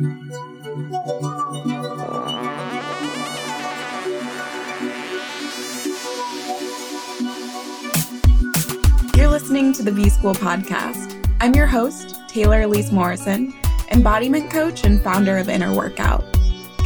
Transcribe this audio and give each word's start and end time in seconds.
You're 0.00 0.08
listening 9.28 9.74
to 9.74 9.82
the 9.82 9.92
B 9.94 10.08
School 10.08 10.32
podcast. 10.32 11.22
I'm 11.40 11.54
your 11.54 11.66
host, 11.66 12.26
Taylor 12.26 12.62
Elyse 12.62 12.90
Morrison, 12.90 13.52
embodiment 13.90 14.50
coach 14.50 14.84
and 14.84 15.02
founder 15.02 15.36
of 15.36 15.50
Inner 15.50 15.76
Workout. 15.76 16.24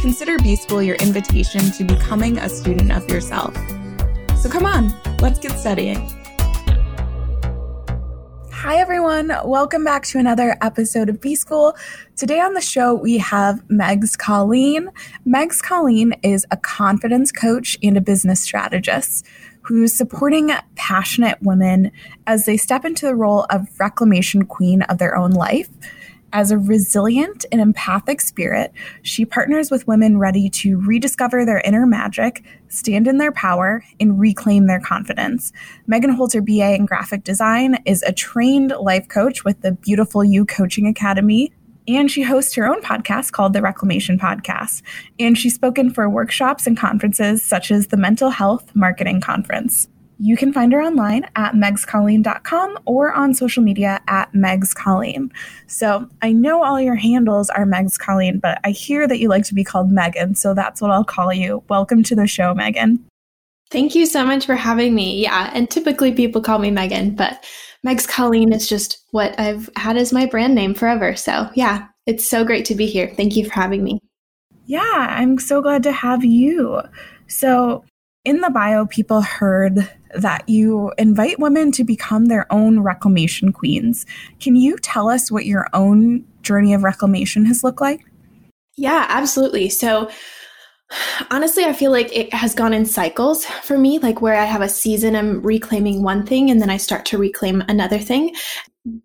Consider 0.01 0.37
B 0.39 0.57
School 0.57 0.83
your 0.83 0.97
invitation 0.97 1.71
to 1.71 1.85
becoming 1.85 2.37
a 2.39 2.49
student 2.49 2.91
of 2.91 3.09
yourself. 3.09 3.55
So 4.37 4.49
come 4.49 4.65
on, 4.65 4.93
let's 5.19 5.39
get 5.39 5.53
studying. 5.53 6.16
Hi, 8.67 8.79
everyone. 8.79 9.31
Welcome 9.45 9.85
back 9.85 10.03
to 10.07 10.19
another 10.19 10.57
episode 10.61 11.07
of 11.07 11.21
B 11.21 11.35
School. 11.35 11.73
Today 12.17 12.41
on 12.41 12.53
the 12.53 12.59
show, 12.59 12.93
we 12.95 13.17
have 13.17 13.65
Megs 13.69 14.17
Colleen. 14.17 14.89
Megs 15.25 15.63
Colleen 15.63 16.13
is 16.21 16.45
a 16.51 16.57
confidence 16.57 17.31
coach 17.31 17.77
and 17.81 17.95
a 17.95 18.01
business 18.01 18.41
strategist 18.41 19.25
who's 19.61 19.95
supporting 19.95 20.51
passionate 20.75 21.41
women 21.41 21.93
as 22.27 22.45
they 22.45 22.57
step 22.57 22.83
into 22.83 23.05
the 23.05 23.15
role 23.15 23.45
of 23.49 23.69
reclamation 23.79 24.43
queen 24.43 24.81
of 24.81 24.97
their 24.97 25.15
own 25.15 25.31
life. 25.31 25.69
As 26.33 26.51
a 26.51 26.57
resilient 26.57 27.45
and 27.51 27.61
empathic 27.61 28.19
spirit, 28.19 28.73
she 29.01 29.23
partners 29.23 29.71
with 29.71 29.87
women 29.87 30.17
ready 30.17 30.49
to 30.49 30.77
rediscover 30.77 31.45
their 31.45 31.61
inner 31.61 31.85
magic, 31.85 32.43
stand 32.67 33.07
in 33.07 33.17
their 33.17 33.31
power, 33.31 33.83
and 33.99 34.19
reclaim 34.19 34.67
their 34.67 34.81
confidence. 34.81 35.53
Megan 35.87 36.09
holds 36.09 36.33
her 36.33 36.41
BA 36.41 36.75
in 36.75 36.85
graphic 36.85 37.23
design, 37.23 37.77
is 37.85 38.03
a 38.03 38.11
trained 38.11 38.73
life 38.79 39.07
coach 39.07 39.45
with 39.45 39.61
the 39.61 39.71
Beautiful 39.71 40.23
You 40.23 40.45
Coaching 40.45 40.85
Academy, 40.85 41.53
and 41.87 42.11
she 42.11 42.23
hosts 42.23 42.55
her 42.55 42.67
own 42.67 42.81
podcast 42.81 43.31
called 43.31 43.53
the 43.53 43.61
Reclamation 43.61 44.19
Podcast. 44.19 44.81
And 45.19 45.37
she's 45.37 45.55
spoken 45.55 45.93
for 45.93 46.09
workshops 46.09 46.67
and 46.67 46.77
conferences 46.77 47.41
such 47.41 47.71
as 47.71 47.87
the 47.87 47.97
Mental 47.97 48.29
Health 48.29 48.75
Marketing 48.75 49.21
Conference. 49.21 49.87
You 50.19 50.35
can 50.35 50.51
find 50.51 50.73
her 50.73 50.81
online 50.81 51.25
at 51.35 51.53
megscolleen.com 51.53 52.79
or 52.85 53.13
on 53.13 53.33
social 53.33 53.61
media 53.61 54.01
at 54.07 54.31
megscolleen. 54.33 55.31
So 55.67 56.09
I 56.21 56.31
know 56.31 56.63
all 56.63 56.81
your 56.81 56.95
handles 56.95 57.49
are 57.51 57.65
Megs 57.65 57.99
Colleen, 57.99 58.39
but 58.39 58.59
I 58.63 58.71
hear 58.71 59.07
that 59.07 59.19
you 59.19 59.29
like 59.29 59.43
to 59.45 59.53
be 59.53 59.63
called 59.63 59.91
Megan, 59.91 60.33
so 60.35 60.53
that's 60.53 60.81
what 60.81 60.91
I'll 60.91 61.03
call 61.03 61.31
you. 61.33 61.63
Welcome 61.69 62.01
to 62.03 62.15
the 62.15 62.25
show, 62.25 62.53
Megan. 62.55 63.05
Thank 63.69 63.95
you 63.95 64.05
so 64.05 64.25
much 64.25 64.45
for 64.45 64.55
having 64.55 64.95
me. 64.95 65.21
Yeah, 65.21 65.51
and 65.53 65.69
typically 65.69 66.13
people 66.13 66.41
call 66.41 66.59
me 66.59 66.71
Megan, 66.71 67.11
but 67.15 67.45
Megs 67.85 68.07
Colleen 68.07 68.53
is 68.53 68.67
just 68.67 69.03
what 69.11 69.39
I've 69.39 69.69
had 69.75 69.97
as 69.97 70.13
my 70.13 70.25
brand 70.25 70.55
name 70.55 70.73
forever. 70.73 71.15
So 71.15 71.49
yeah, 71.53 71.87
it's 72.05 72.25
so 72.25 72.43
great 72.43 72.65
to 72.65 72.75
be 72.75 72.85
here. 72.87 73.13
Thank 73.15 73.35
you 73.35 73.45
for 73.45 73.53
having 73.53 73.83
me. 73.83 73.99
Yeah, 74.65 75.07
I'm 75.09 75.37
so 75.37 75.61
glad 75.61 75.83
to 75.83 75.91
have 75.91 76.25
you. 76.25 76.81
So, 77.27 77.83
in 78.27 78.41
the 78.41 78.49
bio, 78.49 78.85
people 78.85 79.21
heard 79.21 79.89
that 80.13 80.49
you 80.49 80.91
invite 80.97 81.39
women 81.39 81.71
to 81.71 81.85
become 81.85 82.25
their 82.25 82.45
own 82.51 82.81
reclamation 82.81 83.53
queens. 83.53 84.05
Can 84.41 84.57
you 84.57 84.77
tell 84.79 85.09
us 85.09 85.31
what 85.31 85.45
your 85.45 85.67
own 85.73 86.25
journey 86.41 86.73
of 86.73 86.83
reclamation 86.83 87.45
has 87.45 87.63
looked 87.63 87.79
like? 87.79 88.01
Yeah, 88.75 89.05
absolutely. 89.07 89.69
So, 89.69 90.09
honestly, 91.31 91.63
I 91.63 91.71
feel 91.71 91.89
like 91.89 92.13
it 92.13 92.33
has 92.33 92.53
gone 92.53 92.73
in 92.73 92.85
cycles 92.85 93.45
for 93.45 93.77
me, 93.77 93.97
like 93.97 94.21
where 94.21 94.35
I 94.35 94.43
have 94.43 94.61
a 94.61 94.67
season, 94.67 95.15
I'm 95.15 95.41
reclaiming 95.41 96.03
one 96.03 96.25
thing 96.25 96.51
and 96.51 96.61
then 96.61 96.69
I 96.69 96.77
start 96.77 97.05
to 97.05 97.17
reclaim 97.17 97.63
another 97.69 97.97
thing. 97.97 98.35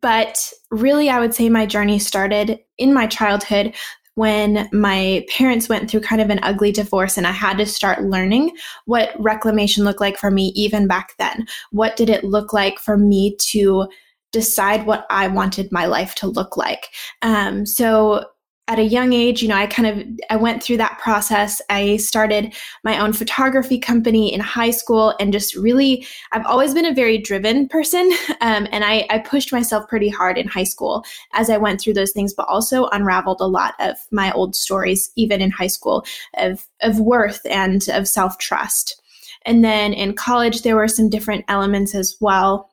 But 0.01 0.53
really, 0.73 1.11
I 1.11 1.20
would 1.20 1.33
say 1.33 1.48
my 1.48 1.64
journey 1.64 2.01
started 2.01 2.59
in 2.77 2.92
my 2.92 3.07
childhood 3.07 3.73
when 4.14 4.68
my 4.72 5.24
parents 5.28 5.68
went 5.68 5.91
through 5.91 6.00
kind 6.00 6.20
of 6.20 6.30
an 6.30 6.41
ugly 6.42 6.72
divorce 6.72 7.16
and 7.16 7.27
I 7.27 7.32
had 7.32 7.58
to 7.58 7.66
start 7.66 8.05
learning 8.05 8.55
what 8.84 9.10
reclamation 9.18 9.84
looked 9.84 10.00
like 10.00 10.18
for 10.18 10.30
me 10.30 10.52
even 10.55 10.86
back 10.86 11.14
then. 11.18 11.46
What 11.70 11.96
did 11.96 12.11
it 12.11 12.24
look 12.24 12.52
like 12.52 12.78
for 12.78 12.96
me 12.96 13.36
to 13.51 13.89
decide 14.33 14.86
what 14.86 15.06
I 15.11 15.28
wanted 15.28 15.72
my 15.72 15.86
life 15.86 16.14
to 16.17 16.27
look 16.27 16.56
like? 16.56 16.89
Um, 17.22 17.64
so 17.64 18.27
at 18.68 18.78
a 18.78 18.84
young 18.84 19.12
age, 19.12 19.42
you 19.42 19.48
know, 19.48 19.56
I 19.56 19.67
kind 19.67 19.89
of 19.89 20.06
I 20.30 20.36
went 20.36 20.62
through 20.62 20.77
that 20.77 20.98
process. 21.00 21.61
I 21.68 21.96
started 21.96 22.55
my 22.84 22.96
own 22.98 23.12
photography 23.12 23.78
company 23.78 24.33
in 24.33 24.40
high 24.40 24.70
school, 24.70 25.14
and 25.18 25.33
just 25.33 25.56
really, 25.56 26.06
I've 26.30 26.46
always 26.46 26.72
been 26.72 26.86
a 26.86 26.95
very 26.95 27.18
driven 27.18 27.68
person, 27.68 28.12
um, 28.40 28.68
and 28.70 28.84
I, 28.84 29.06
I 29.11 29.18
pushed 29.18 29.52
myself 29.52 29.89
pretty 29.89 30.08
hard 30.08 30.39
in 30.39 30.46
high 30.46 30.64
school 30.64 31.05
as 31.33 31.51
I 31.51 31.58
went 31.58 31.80
through 31.80 31.95
those 31.95 32.12
things, 32.12 32.33
but 32.33 32.48
also 32.48 32.86
unraveled 32.86 33.40
a 33.40 33.46
lot 33.46 33.74
of 33.80 33.96
my 34.12 34.30
old 34.33 34.55
stories, 34.55 35.11
even 35.17 35.40
in 35.42 35.51
high 35.51 35.67
school, 35.67 36.05
of 36.34 36.67
of 36.83 37.01
worth 37.01 37.45
and 37.46 37.86
of 37.89 38.06
self 38.06 38.39
trust. 38.39 39.02
And 39.45 39.64
then 39.64 39.92
in 39.92 40.14
college, 40.14 40.62
there 40.62 40.77
were 40.77 40.86
some 40.86 41.11
different 41.11 41.45
elements 41.48 41.96
as 41.96 42.17
well 42.20 42.71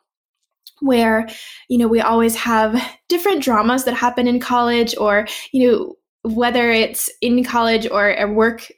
where 0.82 1.28
you 1.68 1.78
know 1.78 1.88
we 1.88 2.02
always 2.02 2.36
have 2.36 2.82
different 3.08 3.44
dramas 3.44 3.86
that 3.86 3.94
happen 3.94 4.28
in 4.28 4.40
college 4.40 4.96
or 4.98 5.28
you 5.52 5.70
know 5.70 5.96
whether 6.24 6.72
it's 6.72 7.10
in 7.22 7.44
college 7.44 7.88
or 7.90 8.10
at 8.10 8.30
work 8.30 8.72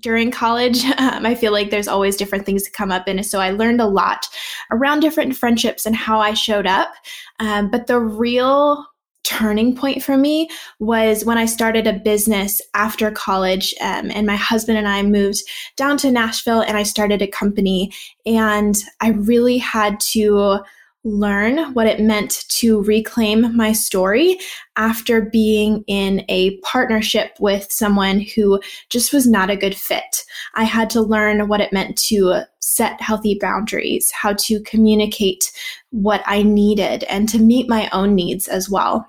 during 0.00 0.30
college 0.30 0.84
um, 0.98 1.24
i 1.26 1.34
feel 1.34 1.52
like 1.52 1.70
there's 1.70 1.88
always 1.88 2.16
different 2.16 2.44
things 2.46 2.62
to 2.62 2.70
come 2.70 2.90
up 2.90 3.06
and 3.06 3.24
so 3.24 3.40
i 3.40 3.50
learned 3.50 3.80
a 3.80 3.86
lot 3.86 4.26
around 4.70 5.00
different 5.00 5.36
friendships 5.36 5.86
and 5.86 5.96
how 5.96 6.20
i 6.20 6.34
showed 6.34 6.66
up 6.66 6.92
um, 7.38 7.70
but 7.70 7.86
the 7.86 8.00
real 8.00 8.84
turning 9.26 9.74
point 9.74 10.02
for 10.02 10.16
me 10.16 10.48
was 10.78 11.24
when 11.24 11.36
I 11.36 11.46
started 11.46 11.86
a 11.86 11.92
business 11.92 12.60
after 12.74 13.10
college. 13.10 13.74
Um, 13.80 14.10
and 14.12 14.24
my 14.24 14.36
husband 14.36 14.78
and 14.78 14.86
I 14.86 15.02
moved 15.02 15.42
down 15.76 15.96
to 15.98 16.12
Nashville 16.12 16.60
and 16.60 16.76
I 16.76 16.84
started 16.84 17.20
a 17.20 17.26
company. 17.26 17.92
And 18.24 18.76
I 19.00 19.08
really 19.08 19.58
had 19.58 19.98
to 20.12 20.60
learn 21.06 21.72
what 21.72 21.86
it 21.86 22.00
meant 22.00 22.44
to 22.48 22.82
reclaim 22.82 23.56
my 23.56 23.72
story 23.72 24.38
after 24.76 25.20
being 25.22 25.84
in 25.86 26.24
a 26.28 26.58
partnership 26.58 27.36
with 27.38 27.70
someone 27.70 28.18
who 28.20 28.60
just 28.90 29.12
was 29.12 29.26
not 29.26 29.48
a 29.48 29.56
good 29.56 29.76
fit. 29.76 30.24
I 30.54 30.64
had 30.64 30.90
to 30.90 31.00
learn 31.00 31.46
what 31.46 31.60
it 31.60 31.72
meant 31.72 31.96
to 32.08 32.42
set 32.58 33.00
healthy 33.00 33.38
boundaries, 33.40 34.10
how 34.10 34.32
to 34.32 34.60
communicate 34.62 35.52
what 35.90 36.22
I 36.26 36.42
needed, 36.42 37.04
and 37.04 37.28
to 37.28 37.38
meet 37.38 37.68
my 37.68 37.88
own 37.92 38.16
needs 38.16 38.48
as 38.48 38.68
well. 38.68 39.08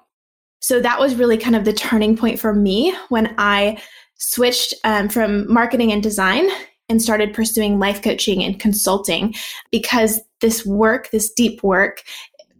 So 0.60 0.80
that 0.80 1.00
was 1.00 1.16
really 1.16 1.38
kind 1.38 1.56
of 1.56 1.66
the 1.66 1.74
turning 1.74 2.16
point 2.16 2.40
for 2.40 2.54
me 2.54 2.96
when 3.10 3.34
I 3.40 3.82
switched 4.20 4.76
um, 4.84 5.10
from 5.10 5.52
marketing 5.52 5.92
and 5.92 6.04
design 6.04 6.48
and 6.90 7.02
started 7.02 7.34
pursuing 7.34 7.80
life 7.80 8.02
coaching 8.02 8.44
and 8.44 8.60
consulting 8.60 9.34
because 9.72 10.22
this 10.40 10.66
work, 10.66 11.10
this 11.12 11.32
deep 11.32 11.62
work, 11.64 12.04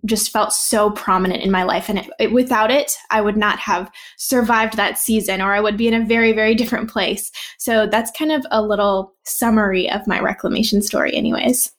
just 0.06 0.32
felt 0.32 0.54
so 0.54 0.92
prominent 0.92 1.44
in 1.44 1.52
my 1.52 1.64
life. 1.64 1.90
And 1.90 2.00
it, 2.00 2.10
it, 2.20 2.32
without 2.32 2.72
it, 2.72 2.96
I 3.10 3.22
would 3.22 3.38
not 3.38 3.60
have 3.60 3.92
survived 4.18 4.78
that 4.78 4.98
season 4.98 5.42
or 5.42 5.54
I 5.54 5.60
would 5.60 5.78
be 5.78 5.88
in 5.88 5.94
a 5.94 6.06
very, 6.06 6.34
very 6.34 6.56
different 6.56 6.90
place. 6.90 7.32
So 7.58 7.88
that's 7.88 8.12
kind 8.18 8.32
of 8.32 8.46
a 8.52 8.62
little 8.62 9.14
summary 9.24 9.90
of 9.90 10.08
my 10.08 10.20
reclamation 10.20 10.82
story, 10.82 11.16
anyways. 11.16 11.72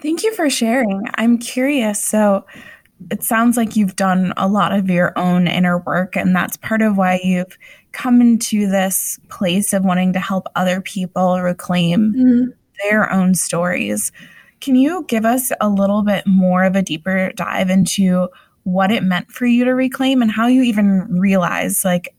Thank 0.00 0.22
you 0.22 0.34
for 0.34 0.48
sharing. 0.48 1.02
I'm 1.14 1.38
curious. 1.38 2.02
So, 2.02 2.44
it 3.10 3.22
sounds 3.22 3.56
like 3.56 3.76
you've 3.76 3.96
done 3.96 4.32
a 4.36 4.48
lot 4.48 4.72
of 4.72 4.90
your 4.90 5.16
own 5.18 5.46
inner 5.46 5.78
work, 5.78 6.16
and 6.16 6.34
that's 6.34 6.56
part 6.56 6.82
of 6.82 6.96
why 6.96 7.20
you've 7.22 7.56
come 7.92 8.20
into 8.20 8.68
this 8.68 9.18
place 9.28 9.72
of 9.72 9.84
wanting 9.84 10.12
to 10.12 10.20
help 10.20 10.46
other 10.56 10.80
people 10.80 11.40
reclaim 11.40 12.12
mm-hmm. 12.12 12.50
their 12.82 13.10
own 13.12 13.34
stories. 13.34 14.12
Can 14.60 14.76
you 14.76 15.04
give 15.08 15.24
us 15.24 15.52
a 15.60 15.68
little 15.68 16.02
bit 16.02 16.26
more 16.26 16.64
of 16.64 16.74
a 16.74 16.82
deeper 16.82 17.32
dive 17.36 17.70
into 17.70 18.28
what 18.64 18.90
it 18.90 19.02
meant 19.02 19.30
for 19.30 19.46
you 19.46 19.64
to 19.64 19.74
reclaim 19.74 20.20
and 20.20 20.30
how 20.30 20.46
you 20.46 20.62
even 20.62 21.18
realized 21.18 21.84
like 21.84 22.14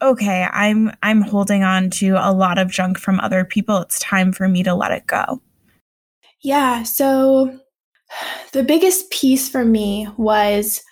okay, 0.00 0.46
I'm 0.52 0.92
I'm 1.02 1.22
holding 1.22 1.62
on 1.62 1.90
to 1.90 2.14
a 2.18 2.32
lot 2.32 2.58
of 2.58 2.70
junk 2.70 2.98
from 2.98 3.20
other 3.20 3.44
people. 3.44 3.78
It's 3.78 3.98
time 3.98 4.32
for 4.32 4.48
me 4.48 4.62
to 4.62 4.74
let 4.74 4.92
it 4.92 5.06
go. 5.06 5.40
Yeah, 6.40 6.84
so 6.84 7.58
the 8.52 8.62
biggest 8.62 9.10
piece 9.10 9.48
for 9.48 9.64
me 9.64 10.08
was 10.16 10.82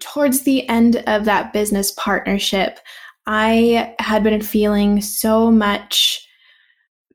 towards 0.00 0.42
the 0.42 0.68
end 0.68 1.02
of 1.06 1.24
that 1.24 1.52
business 1.52 1.92
partnership. 1.92 2.78
I 3.26 3.94
had 3.98 4.24
been 4.24 4.40
feeling 4.42 5.00
so 5.00 5.50
much 5.50 6.26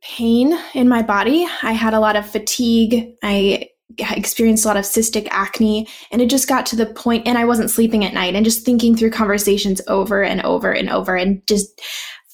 pain 0.01 0.57
in 0.74 0.88
my 0.88 1.01
body. 1.01 1.45
I 1.63 1.74
had 1.74 1.94
a 1.94 2.00
lot 2.00 2.15
of 2.15 2.30
fatigue. 2.30 3.13
I 3.24 3.69
experienced 4.00 4.65
a 4.65 4.68
lot 4.68 4.77
of 4.77 4.83
cystic 4.83 5.27
acne 5.31 5.88
and 6.12 6.21
it 6.21 6.30
just 6.30 6.48
got 6.48 6.65
to 6.68 6.75
the 6.75 6.86
point 6.86 7.25
and 7.25 7.38
I 7.38 7.45
wasn't 7.45 7.71
sleeping 7.71 8.04
at 8.04 8.13
night 8.13 8.36
and 8.36 8.45
just 8.45 8.65
thinking 8.65 8.95
through 8.95 9.12
conversations 9.12 9.81
over 9.88 10.21
and 10.21 10.42
over 10.42 10.71
and 10.71 10.89
over 10.89 11.15
and 11.15 11.42
just 11.48 11.81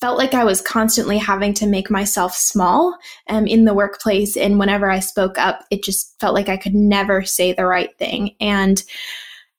felt 0.03 0.17
like 0.17 0.33
I 0.33 0.43
was 0.43 0.59
constantly 0.59 1.17
having 1.17 1.53
to 1.53 1.65
make 1.65 1.89
myself 1.89 2.35
small 2.35 2.97
um, 3.29 3.47
in 3.47 3.63
the 3.63 3.73
workplace. 3.73 4.35
And 4.35 4.59
whenever 4.59 4.91
I 4.91 4.99
spoke 4.99 5.37
up, 5.37 5.63
it 5.71 5.81
just 5.81 6.19
felt 6.19 6.33
like 6.33 6.49
I 6.49 6.57
could 6.57 6.75
never 6.75 7.23
say 7.23 7.53
the 7.53 7.65
right 7.65 7.97
thing. 7.97 8.35
And 8.41 8.83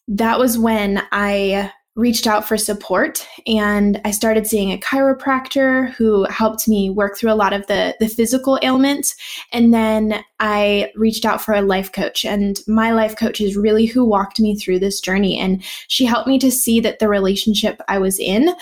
that 0.06 0.38
was 0.38 0.58
when 0.58 1.02
I 1.12 1.72
reached 1.96 2.26
out 2.26 2.46
for 2.46 2.58
support 2.58 3.26
and 3.46 4.00
I 4.04 4.10
started 4.10 4.48
seeing 4.48 4.72
a 4.72 4.78
chiropractor 4.78 5.92
who 5.92 6.24
helped 6.24 6.66
me 6.66 6.90
work 6.90 7.16
through 7.16 7.32
a 7.32 7.34
lot 7.34 7.52
of 7.52 7.68
the 7.68 7.94
the 8.00 8.08
physical 8.08 8.58
ailments 8.62 9.14
and 9.52 9.72
then 9.72 10.24
I 10.40 10.90
reached 10.96 11.24
out 11.24 11.40
for 11.40 11.54
a 11.54 11.62
life 11.62 11.92
coach 11.92 12.24
and 12.24 12.58
my 12.66 12.90
life 12.90 13.16
coach 13.16 13.40
is 13.40 13.56
really 13.56 13.86
who 13.86 14.04
walked 14.04 14.40
me 14.40 14.56
through 14.56 14.80
this 14.80 15.00
journey 15.00 15.38
and 15.38 15.62
she 15.86 16.04
helped 16.04 16.26
me 16.26 16.36
to 16.40 16.50
see 16.50 16.80
that 16.80 16.98
the 16.98 17.08
relationship 17.08 17.80
I 17.86 17.98
was 17.98 18.18
in 18.18 18.52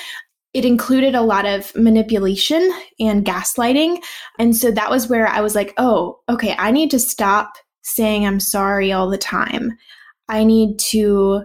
it 0.55 0.65
included 0.65 1.15
a 1.15 1.23
lot 1.23 1.47
of 1.47 1.75
manipulation 1.75 2.71
and 3.01 3.25
gaslighting 3.25 3.99
and 4.39 4.57
so 4.57 4.71
that 4.71 4.91
was 4.91 5.09
where 5.09 5.27
I 5.27 5.41
was 5.41 5.55
like 5.55 5.75
oh 5.79 6.21
okay 6.29 6.55
I 6.59 6.71
need 6.71 6.91
to 6.91 6.99
stop 6.99 7.55
saying 7.83 8.27
I'm 8.27 8.41
sorry 8.41 8.93
all 8.93 9.09
the 9.09 9.19
time 9.19 9.77
I 10.29 10.45
need 10.45 10.79
to 10.91 11.43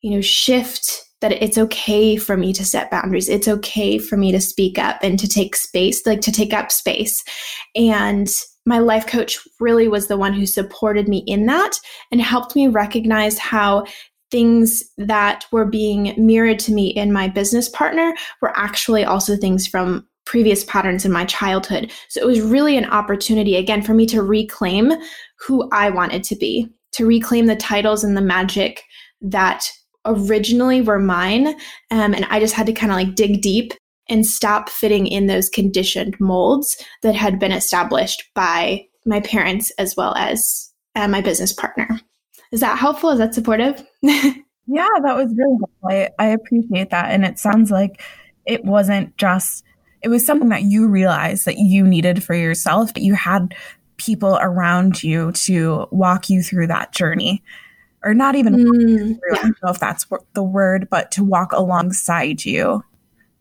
you 0.00 0.10
know 0.10 0.20
shift 0.20 1.08
that 1.20 1.32
it's 1.32 1.58
okay 1.58 2.16
for 2.16 2.36
me 2.36 2.52
to 2.52 2.64
set 2.64 2.90
boundaries. 2.90 3.28
It's 3.28 3.48
okay 3.48 3.98
for 3.98 4.16
me 4.16 4.30
to 4.32 4.40
speak 4.40 4.78
up 4.78 4.98
and 5.02 5.18
to 5.18 5.26
take 5.26 5.56
space, 5.56 6.06
like 6.06 6.20
to 6.22 6.32
take 6.32 6.52
up 6.52 6.70
space. 6.70 7.24
And 7.74 8.28
my 8.64 8.78
life 8.78 9.06
coach 9.06 9.38
really 9.60 9.88
was 9.88 10.06
the 10.06 10.16
one 10.16 10.32
who 10.32 10.46
supported 10.46 11.08
me 11.08 11.24
in 11.26 11.46
that 11.46 11.72
and 12.12 12.20
helped 12.20 12.54
me 12.54 12.68
recognize 12.68 13.38
how 13.38 13.84
things 14.30 14.82
that 14.98 15.46
were 15.52 15.64
being 15.64 16.14
mirrored 16.18 16.58
to 16.60 16.72
me 16.72 16.88
in 16.88 17.12
my 17.12 17.28
business 17.28 17.68
partner 17.68 18.14
were 18.42 18.56
actually 18.56 19.04
also 19.04 19.36
things 19.36 19.66
from 19.66 20.06
previous 20.26 20.64
patterns 20.64 21.06
in 21.06 21.12
my 21.12 21.24
childhood. 21.24 21.90
So 22.08 22.20
it 22.20 22.26
was 22.26 22.42
really 22.42 22.76
an 22.76 22.84
opportunity, 22.84 23.56
again, 23.56 23.82
for 23.82 23.94
me 23.94 24.04
to 24.06 24.22
reclaim 24.22 24.92
who 25.38 25.68
I 25.72 25.88
wanted 25.88 26.22
to 26.24 26.36
be, 26.36 26.68
to 26.92 27.06
reclaim 27.06 27.46
the 27.46 27.56
titles 27.56 28.04
and 28.04 28.16
the 28.16 28.20
magic 28.20 28.82
that 29.22 29.70
originally 30.04 30.82
were 30.82 30.98
mine. 30.98 31.48
Um, 31.90 32.12
and 32.14 32.26
I 32.26 32.40
just 32.40 32.54
had 32.54 32.66
to 32.66 32.72
kind 32.72 32.92
of 32.92 32.96
like 32.96 33.14
dig 33.14 33.40
deep 33.40 33.72
and 34.10 34.26
stop 34.26 34.68
fitting 34.68 35.06
in 35.06 35.26
those 35.26 35.48
conditioned 35.48 36.18
molds 36.20 36.76
that 37.02 37.14
had 37.14 37.38
been 37.38 37.52
established 37.52 38.24
by 38.34 38.84
my 39.06 39.20
parents 39.20 39.70
as 39.78 39.96
well 39.96 40.14
as 40.16 40.70
uh, 40.94 41.08
my 41.08 41.20
business 41.20 41.52
partner. 41.52 42.00
Is 42.52 42.60
that 42.60 42.78
helpful? 42.78 43.10
Is 43.10 43.18
that 43.18 43.34
supportive? 43.34 43.84
yeah, 44.02 44.34
that 45.02 45.16
was 45.16 45.32
really 45.36 45.58
helpful. 45.58 45.88
I, 45.88 46.08
I 46.18 46.26
appreciate 46.28 46.90
that. 46.90 47.10
And 47.10 47.24
it 47.24 47.38
sounds 47.38 47.70
like 47.70 48.02
it 48.46 48.64
wasn't 48.64 49.16
just, 49.16 49.64
it 50.02 50.08
was 50.08 50.24
something 50.24 50.48
that 50.48 50.62
you 50.62 50.88
realized 50.88 51.44
that 51.44 51.58
you 51.58 51.86
needed 51.86 52.22
for 52.22 52.34
yourself, 52.34 52.94
but 52.94 53.02
you 53.02 53.14
had 53.14 53.54
people 53.96 54.38
around 54.40 55.02
you 55.02 55.32
to 55.32 55.86
walk 55.90 56.30
you 56.30 56.42
through 56.42 56.68
that 56.68 56.92
journey 56.92 57.42
or 58.04 58.14
not 58.14 58.34
even 58.34 58.54
mm, 58.54 59.18
yeah. 59.30 59.38
I 59.38 59.42
don't 59.42 59.62
know 59.62 59.70
if 59.70 59.80
that's 59.80 60.06
the 60.34 60.42
word, 60.42 60.88
but 60.90 61.10
to 61.12 61.24
walk 61.24 61.52
alongside 61.52 62.44
you 62.44 62.84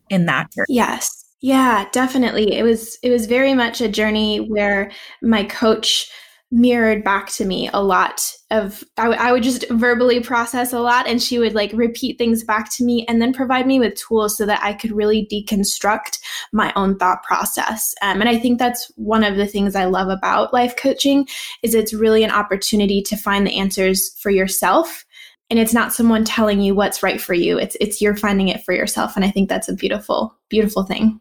in 0.09 0.25
that 0.25 0.51
journey. 0.51 0.65
Yes. 0.69 1.25
Yeah, 1.41 1.85
definitely. 1.91 2.53
It 2.53 2.63
was 2.63 2.97
it 3.03 3.11
was 3.11 3.27
very 3.27 3.53
much 3.53 3.79
a 3.79 3.87
journey 3.87 4.39
where 4.39 4.91
my 5.21 5.43
coach 5.43 6.09
mirrored 6.49 7.03
back 7.03 7.27
to 7.27 7.43
me 7.43 7.69
a 7.73 7.83
lot 7.83 8.31
of 8.51 8.81
I, 8.97 9.03
w- 9.03 9.21
I 9.21 9.33
would 9.33 9.43
just 9.43 9.69
verbally 9.69 10.21
process 10.21 10.71
a 10.71 10.79
lot 10.79 11.05
and 11.05 11.21
she 11.21 11.39
would 11.39 11.53
like 11.53 11.71
repeat 11.73 12.17
things 12.17 12.41
back 12.45 12.71
to 12.75 12.85
me 12.85 13.05
and 13.07 13.21
then 13.21 13.33
provide 13.33 13.67
me 13.67 13.79
with 13.79 13.95
tools 13.95 14.37
so 14.37 14.45
that 14.45 14.63
i 14.63 14.71
could 14.71 14.93
really 14.93 15.27
deconstruct 15.29 16.19
my 16.53 16.71
own 16.77 16.97
thought 16.97 17.21
process. 17.23 17.93
Um, 18.01 18.21
and 18.21 18.29
i 18.29 18.37
think 18.37 18.59
that's 18.59 18.89
one 18.95 19.25
of 19.25 19.35
the 19.35 19.45
things 19.45 19.75
i 19.75 19.83
love 19.85 20.07
about 20.07 20.53
life 20.53 20.77
coaching 20.77 21.27
is 21.63 21.75
it's 21.75 21.93
really 21.93 22.23
an 22.23 22.31
opportunity 22.31 23.01
to 23.01 23.17
find 23.17 23.45
the 23.45 23.57
answers 23.57 24.15
for 24.17 24.29
yourself. 24.29 25.05
And 25.49 25.59
it's 25.59 25.73
not 25.73 25.93
someone 25.93 26.25
telling 26.25 26.61
you 26.61 26.75
what's 26.75 27.01
right 27.01 27.21
for 27.21 27.33
you. 27.33 27.57
It's 27.57 27.75
it's 27.79 28.01
you're 28.01 28.17
finding 28.17 28.49
it 28.49 28.63
for 28.63 28.73
yourself. 28.73 29.17
And 29.17 29.25
i 29.25 29.31
think 29.31 29.49
that's 29.49 29.67
a 29.67 29.75
beautiful 29.75 30.37
beautiful 30.49 30.83
thing. 30.83 31.19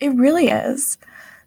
It 0.00 0.14
really 0.14 0.48
is. 0.48 0.96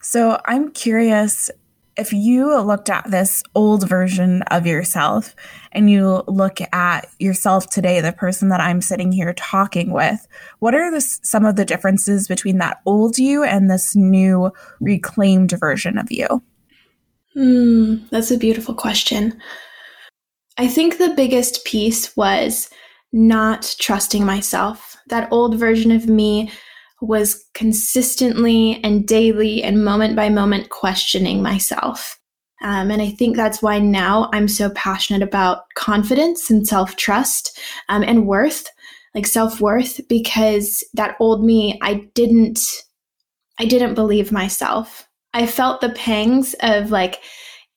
So 0.01 0.39
i'm 0.45 0.69
curious 0.69 1.49
if 1.97 2.13
you 2.13 2.59
looked 2.61 2.89
at 2.89 3.09
this 3.09 3.43
old 3.55 3.87
version 3.87 4.43
of 4.43 4.67
yourself 4.67 5.35
and 5.71 5.89
you 5.89 6.23
look 6.27 6.59
at 6.71 7.09
yourself 7.19 7.69
today, 7.69 8.01
the 8.01 8.13
person 8.13 8.49
that 8.49 8.61
I'm 8.61 8.81
sitting 8.81 9.11
here 9.11 9.33
talking 9.33 9.91
with, 9.91 10.27
what 10.59 10.75
are 10.75 10.91
the, 10.91 11.01
some 11.01 11.45
of 11.45 11.55
the 11.55 11.65
differences 11.65 12.27
between 12.27 12.59
that 12.59 12.81
old 12.85 13.17
you 13.17 13.43
and 13.43 13.69
this 13.69 13.95
new 13.95 14.51
reclaimed 14.79 15.51
version 15.59 15.97
of 15.97 16.11
you? 16.11 16.43
Hmm, 17.33 17.95
that's 18.11 18.31
a 18.31 18.37
beautiful 18.37 18.75
question. 18.75 19.39
I 20.57 20.67
think 20.67 20.97
the 20.97 21.13
biggest 21.15 21.65
piece 21.65 22.15
was 22.15 22.69
not 23.11 23.75
trusting 23.79 24.25
myself. 24.25 24.97
That 25.07 25.31
old 25.31 25.55
version 25.55 25.91
of 25.91 26.07
me 26.07 26.51
was 27.01 27.45
consistently 27.53 28.79
and 28.83 29.07
daily 29.07 29.63
and 29.63 29.83
moment 29.83 30.15
by 30.15 30.29
moment 30.29 30.69
questioning 30.69 31.41
myself. 31.41 32.19
Um, 32.63 32.89
and 32.89 33.01
I 33.01 33.11
think 33.11 33.35
that's 33.35 33.61
why 33.61 33.77
now 33.77 34.29
I'm 34.33 34.47
so 34.47 34.71
passionate 34.71 35.21
about 35.21 35.63
confidence 35.75 36.49
and 36.49 36.67
self 36.67 36.95
trust 36.95 37.59
um, 37.87 38.03
and 38.03 38.25
worth, 38.25 38.67
like 39.13 39.27
self 39.27 39.61
worth, 39.61 39.99
because 40.07 40.83
that 40.95 41.15
old 41.19 41.43
me, 41.45 41.77
I 41.83 42.09
didn't, 42.15 42.59
I 43.59 43.65
didn't 43.65 43.93
believe 43.93 44.31
myself. 44.31 45.07
I 45.33 45.45
felt 45.45 45.81
the 45.81 45.89
pangs 45.89 46.55
of 46.61 46.89
like 46.89 47.21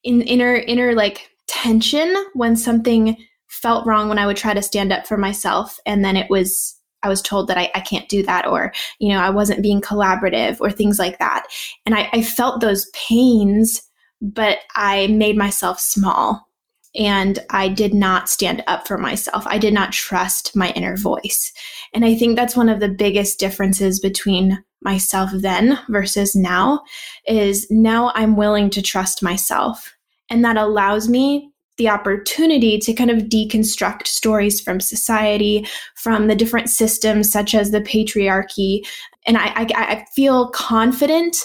in 0.03 0.23
inner, 0.23 0.55
inner 0.57 0.95
like 0.95 1.29
tension 1.47 2.15
when 2.33 2.57
something 2.57 3.19
felt 3.49 3.87
wrong 3.87 4.09
when 4.09 4.19
I 4.19 4.27
would 4.27 4.37
try 4.39 4.55
to 4.55 4.63
stand 4.63 4.93
up 4.93 5.07
for 5.07 5.19
myself, 5.19 5.79
and 5.85 6.03
then 6.03 6.17
it 6.17 6.31
was 6.31 6.80
I 7.03 7.09
was 7.09 7.23
told 7.23 7.49
that 7.49 7.59
I, 7.59 7.71
I 7.75 7.81
can't 7.81 8.09
do 8.09 8.23
that, 8.25 8.47
or, 8.47 8.73
you 8.99 9.09
know, 9.09 9.21
I 9.21 9.31
wasn't 9.31 9.63
being 9.63 9.81
collaborative, 9.81 10.61
or 10.61 10.71
things 10.71 10.99
like 10.99 11.19
that. 11.19 11.47
And 11.87 11.95
I, 11.95 12.09
I 12.13 12.23
felt 12.23 12.61
those 12.61 12.91
pains, 12.91 13.83
but 14.21 14.59
I 14.75 15.07
made 15.09 15.37
myself 15.37 15.81
small 15.81 16.47
and 16.95 17.39
I 17.51 17.69
did 17.69 17.95
not 17.95 18.29
stand 18.29 18.65
up 18.67 18.87
for 18.87 18.99
myself. 18.99 19.47
I 19.47 19.59
did 19.59 19.73
not 19.73 19.93
trust 19.93 20.57
my 20.57 20.71
inner 20.71 20.97
voice. 20.97 21.53
And 21.95 22.05
I 22.05 22.15
think 22.15 22.37
that's 22.37 22.57
one 22.57 22.69
of 22.69 22.81
the 22.81 22.89
biggest 22.89 23.39
differences 23.39 24.01
between 24.01 24.63
myself 24.83 25.31
then 25.33 25.79
versus 25.89 26.35
now 26.35 26.83
is 27.27 27.67
now 27.71 28.13
I'm 28.15 28.37
willing 28.37 28.71
to 28.71 28.83
trust 28.83 29.23
myself. 29.23 29.95
And 30.31 30.45
that 30.45 30.57
allows 30.57 31.09
me 31.09 31.53
the 31.81 31.89
opportunity 31.89 32.79
to 32.79 32.93
kind 32.93 33.11
of 33.11 33.23
deconstruct 33.23 34.07
stories 34.07 34.61
from 34.61 34.81
society, 34.81 35.67
from 35.95 36.27
the 36.27 36.35
different 36.35 36.69
systems 36.69 37.33
such 37.33 37.55
as 37.55 37.71
the 37.71 37.81
patriarchy. 37.81 38.87
And 39.27 39.39
I, 39.39 39.47
I, 39.47 39.67
I 39.75 40.05
feel 40.15 40.51
confident 40.51 41.39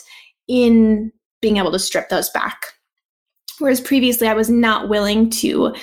in 0.50 1.10
being 1.42 1.56
able 1.56 1.72
to 1.72 1.80
strip 1.80 2.10
those 2.10 2.30
back. 2.32 2.66
Whereas 3.60 3.80
previously 3.80 4.28
I 4.28 4.34
was 4.34 4.50
not 4.50 4.90
willing 4.90 5.30
to 5.42 5.74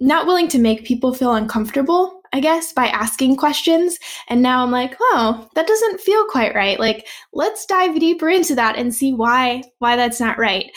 not 0.00 0.28
willing 0.28 0.46
to 0.46 0.60
make 0.60 0.84
people 0.84 1.12
feel 1.12 1.34
uncomfortable, 1.34 2.20
I 2.32 2.38
guess, 2.38 2.72
by 2.72 2.86
asking 2.86 3.34
questions. 3.34 3.98
And 4.28 4.42
now 4.42 4.62
I'm 4.62 4.70
like, 4.70 4.94
oh, 5.00 5.48
that 5.56 5.66
doesn't 5.66 6.00
feel 6.00 6.24
quite 6.26 6.54
right. 6.54 6.78
Like, 6.78 7.08
let's 7.32 7.66
dive 7.66 7.98
deeper 7.98 8.28
into 8.28 8.54
that 8.54 8.76
and 8.76 8.94
see 8.94 9.12
why 9.12 9.64
why 9.80 9.96
that's 9.96 10.20
not 10.20 10.38
right. 10.38 10.70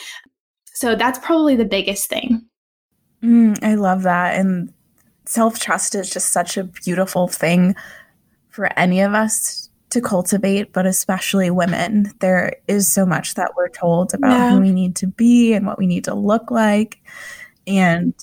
So 0.74 0.96
that's 0.96 1.20
probably 1.20 1.54
the 1.54 1.64
biggest 1.64 2.08
thing. 2.08 2.41
Mm, 3.22 3.62
I 3.62 3.74
love 3.74 4.02
that. 4.02 4.38
And 4.38 4.72
self 5.24 5.58
trust 5.58 5.94
is 5.94 6.10
just 6.10 6.32
such 6.32 6.56
a 6.56 6.64
beautiful 6.64 7.28
thing 7.28 7.74
for 8.48 8.68
any 8.78 9.00
of 9.00 9.14
us 9.14 9.70
to 9.90 10.00
cultivate, 10.00 10.72
but 10.72 10.86
especially 10.86 11.50
women. 11.50 12.12
There 12.20 12.54
is 12.66 12.92
so 12.92 13.06
much 13.06 13.34
that 13.34 13.52
we're 13.56 13.68
told 13.68 14.14
about 14.14 14.30
yeah. 14.30 14.50
who 14.52 14.60
we 14.60 14.72
need 14.72 14.96
to 14.96 15.06
be 15.06 15.52
and 15.52 15.66
what 15.66 15.78
we 15.78 15.86
need 15.86 16.04
to 16.04 16.14
look 16.14 16.50
like. 16.50 16.98
And 17.66 18.14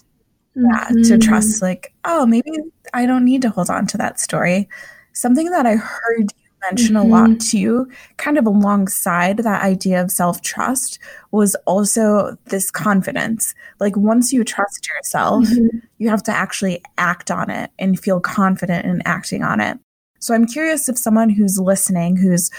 yeah, 0.55 0.89
mm-hmm. 0.89 1.03
to 1.03 1.17
trust, 1.17 1.61
like, 1.61 1.93
oh, 2.05 2.25
maybe 2.25 2.51
I 2.93 3.05
don't 3.05 3.23
need 3.23 3.43
to 3.43 3.49
hold 3.49 3.69
on 3.69 3.87
to 3.87 3.97
that 3.97 4.19
story. 4.19 4.67
Something 5.13 5.51
that 5.51 5.65
I 5.65 5.75
heard 5.75 6.33
mention 6.67 6.95
mm-hmm. 6.95 7.09
a 7.11 7.15
lot 7.15 7.29
mm-hmm. 7.29 7.37
too, 7.37 7.89
kind 8.17 8.37
of 8.37 8.45
alongside 8.45 9.37
that 9.37 9.63
idea 9.63 10.01
of 10.01 10.11
self 10.11 10.41
trust, 10.41 10.99
was 11.31 11.55
also 11.65 12.37
this 12.45 12.71
confidence. 12.71 13.53
Like 13.79 13.95
once 13.95 14.33
you 14.33 14.43
trust 14.43 14.87
yourself, 14.87 15.45
mm-hmm. 15.45 15.79
you 15.97 16.09
have 16.09 16.23
to 16.23 16.31
actually 16.31 16.81
act 16.97 17.31
on 17.31 17.49
it 17.49 17.71
and 17.79 17.99
feel 17.99 18.19
confident 18.19 18.85
in 18.85 19.01
acting 19.05 19.43
on 19.43 19.59
it. 19.61 19.79
So 20.19 20.33
I'm 20.33 20.47
curious 20.47 20.89
if 20.89 20.97
someone 20.97 21.29
who's 21.29 21.59
listening, 21.59 22.17
who's 22.17 22.51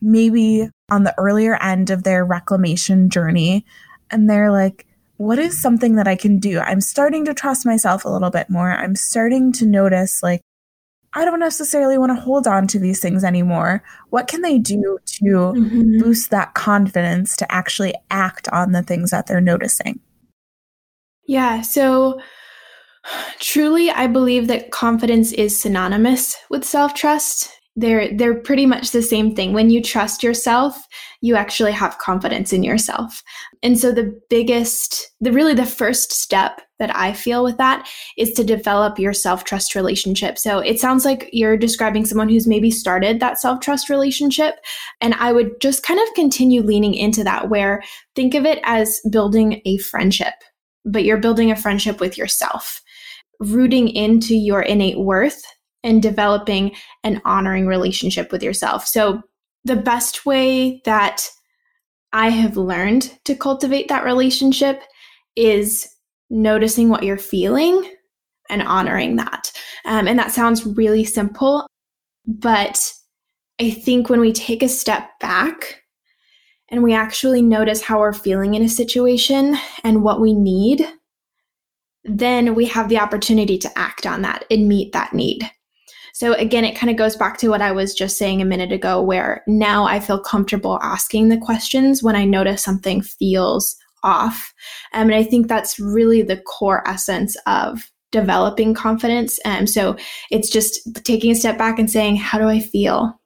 maybe 0.00 0.68
on 0.90 1.04
the 1.04 1.14
earlier 1.18 1.60
end 1.62 1.90
of 1.90 2.02
their 2.02 2.24
reclamation 2.24 3.10
journey, 3.10 3.64
and 4.10 4.28
they're 4.28 4.52
like, 4.52 4.86
what 5.16 5.38
is 5.38 5.60
something 5.60 5.96
that 5.96 6.06
I 6.06 6.14
can 6.14 6.38
do? 6.38 6.60
I'm 6.60 6.80
starting 6.80 7.24
to 7.24 7.34
trust 7.34 7.66
myself 7.66 8.04
a 8.04 8.08
little 8.08 8.30
bit 8.30 8.48
more. 8.48 8.70
I'm 8.70 8.94
starting 8.94 9.52
to 9.54 9.66
notice 9.66 10.22
like 10.22 10.40
I 11.18 11.24
don't 11.24 11.40
necessarily 11.40 11.98
want 11.98 12.10
to 12.10 12.20
hold 12.20 12.46
on 12.46 12.66
to 12.68 12.78
these 12.78 13.00
things 13.00 13.24
anymore. 13.24 13.82
What 14.10 14.28
can 14.28 14.42
they 14.42 14.58
do 14.58 14.98
to 15.06 15.24
mm-hmm. 15.24 15.98
boost 15.98 16.30
that 16.30 16.54
confidence 16.54 17.36
to 17.36 17.52
actually 17.52 17.94
act 18.10 18.48
on 18.50 18.72
the 18.72 18.82
things 18.82 19.10
that 19.10 19.26
they're 19.26 19.40
noticing? 19.40 20.00
Yeah. 21.26 21.62
So 21.62 22.20
Truly, 23.38 23.90
I 23.90 24.06
believe 24.06 24.48
that 24.48 24.70
confidence 24.70 25.32
is 25.32 25.58
synonymous 25.58 26.36
with 26.50 26.64
self 26.64 26.94
trust. 26.94 27.50
They're, 27.78 28.12
they're 28.12 28.34
pretty 28.34 28.66
much 28.66 28.90
the 28.90 29.02
same 29.02 29.36
thing. 29.36 29.52
When 29.52 29.70
you 29.70 29.80
trust 29.80 30.24
yourself, 30.24 30.76
you 31.20 31.36
actually 31.36 31.70
have 31.70 31.98
confidence 31.98 32.52
in 32.52 32.64
yourself. 32.64 33.22
And 33.62 33.78
so, 33.78 33.92
the 33.92 34.20
biggest, 34.28 35.12
the 35.20 35.30
really 35.32 35.54
the 35.54 35.64
first 35.64 36.10
step 36.10 36.60
that 36.80 36.94
I 36.96 37.12
feel 37.12 37.44
with 37.44 37.56
that 37.58 37.88
is 38.16 38.32
to 38.32 38.42
develop 38.42 38.98
your 38.98 39.12
self 39.12 39.44
trust 39.44 39.76
relationship. 39.76 40.38
So, 40.38 40.58
it 40.58 40.80
sounds 40.80 41.04
like 41.04 41.28
you're 41.32 41.56
describing 41.56 42.04
someone 42.04 42.28
who's 42.28 42.48
maybe 42.48 42.72
started 42.72 43.20
that 43.20 43.40
self 43.40 43.60
trust 43.60 43.88
relationship. 43.88 44.56
And 45.00 45.14
I 45.14 45.32
would 45.32 45.60
just 45.60 45.84
kind 45.84 46.00
of 46.00 46.14
continue 46.14 46.62
leaning 46.62 46.94
into 46.94 47.22
that, 47.22 47.48
where 47.48 47.82
think 48.16 48.34
of 48.34 48.44
it 48.44 48.58
as 48.64 49.00
building 49.08 49.62
a 49.64 49.78
friendship, 49.78 50.34
but 50.84 51.04
you're 51.04 51.16
building 51.16 51.52
a 51.52 51.56
friendship 51.56 52.00
with 52.00 52.18
yourself 52.18 52.82
rooting 53.40 53.88
into 53.88 54.34
your 54.34 54.62
innate 54.62 54.98
worth 54.98 55.44
and 55.88 56.02
developing 56.02 56.74
an 57.02 57.20
honoring 57.24 57.66
relationship 57.66 58.30
with 58.30 58.42
yourself. 58.42 58.86
So, 58.86 59.22
the 59.64 59.76
best 59.76 60.24
way 60.24 60.80
that 60.84 61.28
I 62.12 62.28
have 62.30 62.56
learned 62.56 63.18
to 63.24 63.34
cultivate 63.34 63.88
that 63.88 64.04
relationship 64.04 64.82
is 65.34 65.88
noticing 66.30 66.88
what 66.88 67.02
you're 67.02 67.18
feeling 67.18 67.90
and 68.48 68.62
honoring 68.62 69.16
that. 69.16 69.50
Um, 69.84 70.06
and 70.06 70.18
that 70.18 70.30
sounds 70.30 70.64
really 70.64 71.04
simple, 71.04 71.66
but 72.26 72.92
I 73.60 73.70
think 73.70 74.08
when 74.08 74.20
we 74.20 74.32
take 74.32 74.62
a 74.62 74.68
step 74.68 75.10
back 75.20 75.82
and 76.70 76.82
we 76.82 76.94
actually 76.94 77.42
notice 77.42 77.82
how 77.82 77.98
we're 77.98 78.12
feeling 78.12 78.54
in 78.54 78.62
a 78.62 78.68
situation 78.68 79.56
and 79.84 80.02
what 80.02 80.20
we 80.20 80.34
need 80.34 80.86
then 82.08 82.54
we 82.54 82.64
have 82.64 82.88
the 82.88 82.98
opportunity 82.98 83.58
to 83.58 83.78
act 83.78 84.06
on 84.06 84.22
that 84.22 84.44
and 84.50 84.68
meet 84.68 84.92
that 84.92 85.12
need. 85.12 85.50
So 86.18 86.32
again, 86.32 86.64
it 86.64 86.76
kind 86.76 86.90
of 86.90 86.96
goes 86.96 87.14
back 87.14 87.38
to 87.38 87.48
what 87.48 87.62
I 87.62 87.70
was 87.70 87.94
just 87.94 88.18
saying 88.18 88.42
a 88.42 88.44
minute 88.44 88.72
ago, 88.72 89.00
where 89.00 89.44
now 89.46 89.84
I 89.84 90.00
feel 90.00 90.18
comfortable 90.18 90.80
asking 90.82 91.28
the 91.28 91.38
questions 91.38 92.02
when 92.02 92.16
I 92.16 92.24
notice 92.24 92.60
something 92.60 93.02
feels 93.02 93.76
off. 94.02 94.52
Um, 94.92 95.10
and 95.10 95.14
I 95.14 95.22
think 95.22 95.46
that's 95.46 95.78
really 95.78 96.22
the 96.22 96.38
core 96.38 96.82
essence 96.88 97.36
of 97.46 97.88
developing 98.10 98.74
confidence. 98.74 99.38
And 99.44 99.60
um, 99.60 99.66
so 99.68 99.96
it's 100.32 100.50
just 100.50 100.92
taking 101.04 101.30
a 101.30 101.36
step 101.36 101.56
back 101.56 101.78
and 101.78 101.88
saying, 101.88 102.16
how 102.16 102.36
do 102.38 102.48
I 102.48 102.58
feel? 102.58 103.20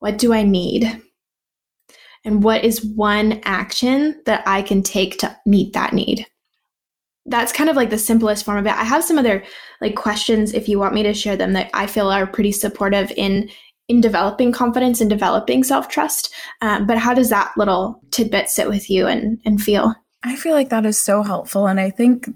What 0.00 0.18
do 0.18 0.34
I 0.34 0.42
need? 0.42 1.00
And 2.26 2.42
what 2.42 2.62
is 2.62 2.84
one 2.84 3.40
action 3.44 4.20
that 4.26 4.42
I 4.46 4.60
can 4.60 4.82
take 4.82 5.16
to 5.20 5.34
meet 5.46 5.72
that 5.72 5.94
need? 5.94 6.26
That's 7.28 7.52
kind 7.52 7.70
of 7.70 7.76
like 7.76 7.90
the 7.90 7.98
simplest 7.98 8.44
form 8.44 8.58
of 8.58 8.66
it. 8.66 8.72
I 8.72 8.84
have 8.84 9.04
some 9.04 9.18
other 9.18 9.44
like 9.80 9.94
questions 9.94 10.52
if 10.52 10.68
you 10.68 10.78
want 10.78 10.94
me 10.94 11.02
to 11.02 11.14
share 11.14 11.36
them 11.36 11.52
that 11.52 11.70
I 11.74 11.86
feel 11.86 12.08
are 12.08 12.26
pretty 12.26 12.52
supportive 12.52 13.12
in 13.16 13.50
in 13.88 14.02
developing 14.02 14.52
confidence 14.52 15.00
and 15.00 15.08
developing 15.08 15.64
self 15.64 15.88
trust. 15.88 16.32
Um, 16.60 16.86
but 16.86 16.98
how 16.98 17.14
does 17.14 17.30
that 17.30 17.52
little 17.56 18.00
tidbit 18.10 18.50
sit 18.50 18.68
with 18.68 18.90
you 18.90 19.06
and 19.06 19.40
and 19.44 19.62
feel? 19.62 19.94
I 20.24 20.36
feel 20.36 20.52
like 20.52 20.70
that 20.70 20.86
is 20.86 20.98
so 20.98 21.22
helpful, 21.22 21.66
and 21.66 21.78
I 21.78 21.90
think 21.90 22.28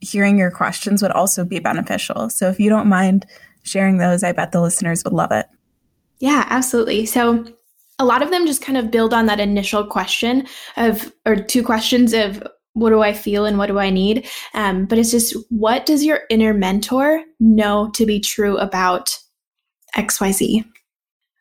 hearing 0.00 0.38
your 0.38 0.50
questions 0.50 1.02
would 1.02 1.12
also 1.12 1.44
be 1.44 1.58
beneficial. 1.58 2.30
So 2.30 2.48
if 2.48 2.58
you 2.58 2.70
don't 2.70 2.88
mind 2.88 3.26
sharing 3.62 3.98
those, 3.98 4.22
I 4.22 4.32
bet 4.32 4.52
the 4.52 4.60
listeners 4.60 5.04
would 5.04 5.12
love 5.12 5.30
it. 5.30 5.46
Yeah, 6.18 6.46
absolutely. 6.48 7.06
So 7.06 7.44
a 7.98 8.04
lot 8.04 8.22
of 8.22 8.30
them 8.30 8.46
just 8.46 8.62
kind 8.62 8.78
of 8.78 8.90
build 8.90 9.12
on 9.12 9.26
that 9.26 9.40
initial 9.40 9.86
question 9.86 10.46
of 10.78 11.12
or 11.26 11.36
two 11.36 11.62
questions 11.62 12.14
of 12.14 12.42
what 12.74 12.90
do 12.90 13.02
I 13.02 13.12
feel 13.12 13.46
and 13.46 13.58
what 13.58 13.66
do 13.66 13.78
I 13.78 13.90
need? 13.90 14.28
Um, 14.54 14.86
but 14.86 14.98
it's 14.98 15.10
just 15.10 15.34
what 15.48 15.86
does 15.86 16.04
your 16.04 16.20
inner 16.30 16.54
mentor 16.54 17.22
know 17.38 17.90
to 17.94 18.06
be 18.06 18.20
true 18.20 18.56
about 18.58 19.18
XYZ? 19.96 20.64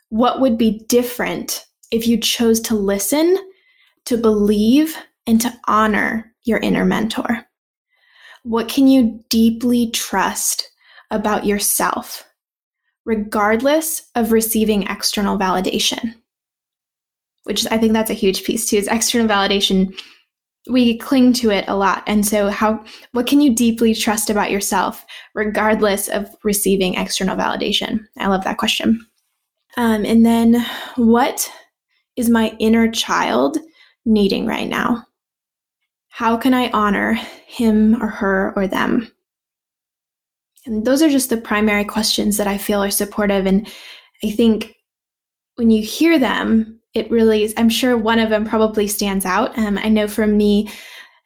What 0.09 0.41
would 0.41 0.57
be 0.57 0.83
different 0.87 1.65
if 1.91 2.07
you 2.07 2.19
chose 2.19 2.59
to 2.61 2.75
listen, 2.75 3.37
to 4.05 4.17
believe, 4.17 4.97
and 5.27 5.39
to 5.41 5.53
honor 5.67 6.33
your 6.43 6.59
inner 6.59 6.85
mentor? 6.85 7.45
What 8.43 8.67
can 8.67 8.87
you 8.87 9.23
deeply 9.29 9.91
trust 9.91 10.69
about 11.11 11.45
yourself, 11.45 12.27
regardless 13.05 14.09
of 14.15 14.31
receiving 14.31 14.83
external 14.83 15.37
validation? 15.37 16.15
Which 17.43 17.67
I 17.69 17.77
think 17.77 17.93
that's 17.93 18.09
a 18.09 18.15
huge 18.15 18.43
piece 18.43 18.67
too, 18.67 18.77
is 18.77 18.87
external 18.87 19.27
validation 19.27 19.93
we 20.67 20.97
cling 20.97 21.33
to 21.33 21.51
it 21.51 21.65
a 21.67 21.75
lot. 21.75 22.03
And 22.05 22.25
so 22.25 22.49
how 22.49 22.83
what 23.13 23.27
can 23.27 23.41
you 23.41 23.55
deeply 23.55 23.95
trust 23.95 24.29
about 24.29 24.51
yourself 24.51 25.05
regardless 25.33 26.07
of 26.09 26.27
receiving 26.43 26.95
external 26.95 27.37
validation? 27.37 28.05
I 28.17 28.27
love 28.27 28.43
that 28.43 28.57
question. 28.57 29.05
Um, 29.77 30.05
and 30.05 30.25
then 30.25 30.65
what 30.95 31.49
is 32.15 32.29
my 32.29 32.55
inner 32.59 32.91
child 32.91 33.57
needing 34.05 34.45
right 34.45 34.67
now? 34.67 35.05
How 36.09 36.35
can 36.35 36.53
i 36.53 36.69
honor 36.71 37.13
him 37.47 38.01
or 38.01 38.07
her 38.07 38.53
or 38.55 38.67
them? 38.67 39.09
And 40.65 40.85
those 40.85 41.01
are 41.01 41.09
just 41.09 41.29
the 41.29 41.37
primary 41.37 41.85
questions 41.85 42.37
that 42.37 42.47
i 42.47 42.57
feel 42.57 42.83
are 42.83 42.91
supportive. 42.91 43.45
And 43.45 43.67
i 44.23 44.31
think 44.31 44.75
when 45.55 45.69
you 45.69 45.81
hear 45.81 46.19
them 46.19 46.78
it 46.93 47.09
really 47.11 47.43
is, 47.43 47.53
I'm 47.57 47.69
sure 47.69 47.97
one 47.97 48.19
of 48.19 48.29
them 48.29 48.45
probably 48.45 48.87
stands 48.87 49.25
out. 49.25 49.57
Um, 49.57 49.77
I 49.77 49.89
know 49.89 50.07
for 50.07 50.25
me, 50.25 50.69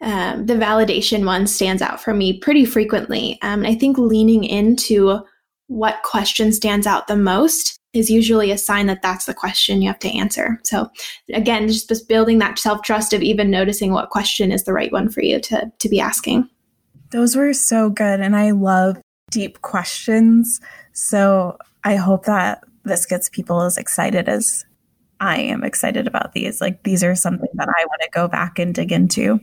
um, 0.01 0.45
the 0.45 0.55
validation 0.55 1.25
one 1.25 1.47
stands 1.47 1.81
out 1.81 2.01
for 2.01 2.13
me 2.13 2.39
pretty 2.39 2.65
frequently. 2.65 3.39
Um, 3.41 3.65
I 3.65 3.73
think 3.73 3.97
leaning 3.97 4.43
into 4.43 5.19
what 5.67 6.03
question 6.03 6.51
stands 6.51 6.85
out 6.85 7.07
the 7.07 7.15
most 7.15 7.79
is 7.93 8.09
usually 8.09 8.51
a 8.51 8.57
sign 8.57 8.87
that 8.87 9.01
that's 9.01 9.25
the 9.25 9.33
question 9.33 9.81
you 9.81 9.87
have 9.87 9.99
to 9.99 10.09
answer. 10.09 10.59
So 10.65 10.89
again, 11.33 11.67
just 11.67 12.09
building 12.09 12.39
that 12.39 12.59
self 12.59 12.81
trust 12.81 13.13
of 13.13 13.21
even 13.21 13.49
noticing 13.49 13.93
what 13.93 14.09
question 14.09 14.51
is 14.51 14.63
the 14.63 14.73
right 14.73 14.91
one 14.91 15.09
for 15.09 15.21
you 15.21 15.39
to 15.41 15.71
to 15.77 15.89
be 15.89 15.99
asking. 15.99 16.49
Those 17.11 17.35
were 17.35 17.53
so 17.53 17.89
good, 17.89 18.19
and 18.19 18.35
I 18.35 18.51
love 18.51 18.97
deep 19.29 19.61
questions. 19.61 20.59
So 20.93 21.57
I 21.83 21.95
hope 21.95 22.25
that 22.25 22.63
this 22.83 23.05
gets 23.05 23.29
people 23.29 23.61
as 23.61 23.77
excited 23.77 24.27
as 24.27 24.65
I 25.23 25.37
am 25.37 25.63
excited 25.63 26.05
about 26.05 26.33
these. 26.33 26.59
Like 26.59 26.83
these 26.83 27.01
are 27.01 27.15
something 27.15 27.49
that 27.53 27.69
I 27.69 27.85
want 27.85 28.01
to 28.01 28.09
go 28.11 28.27
back 28.27 28.59
and 28.59 28.75
dig 28.75 28.91
into. 28.91 29.39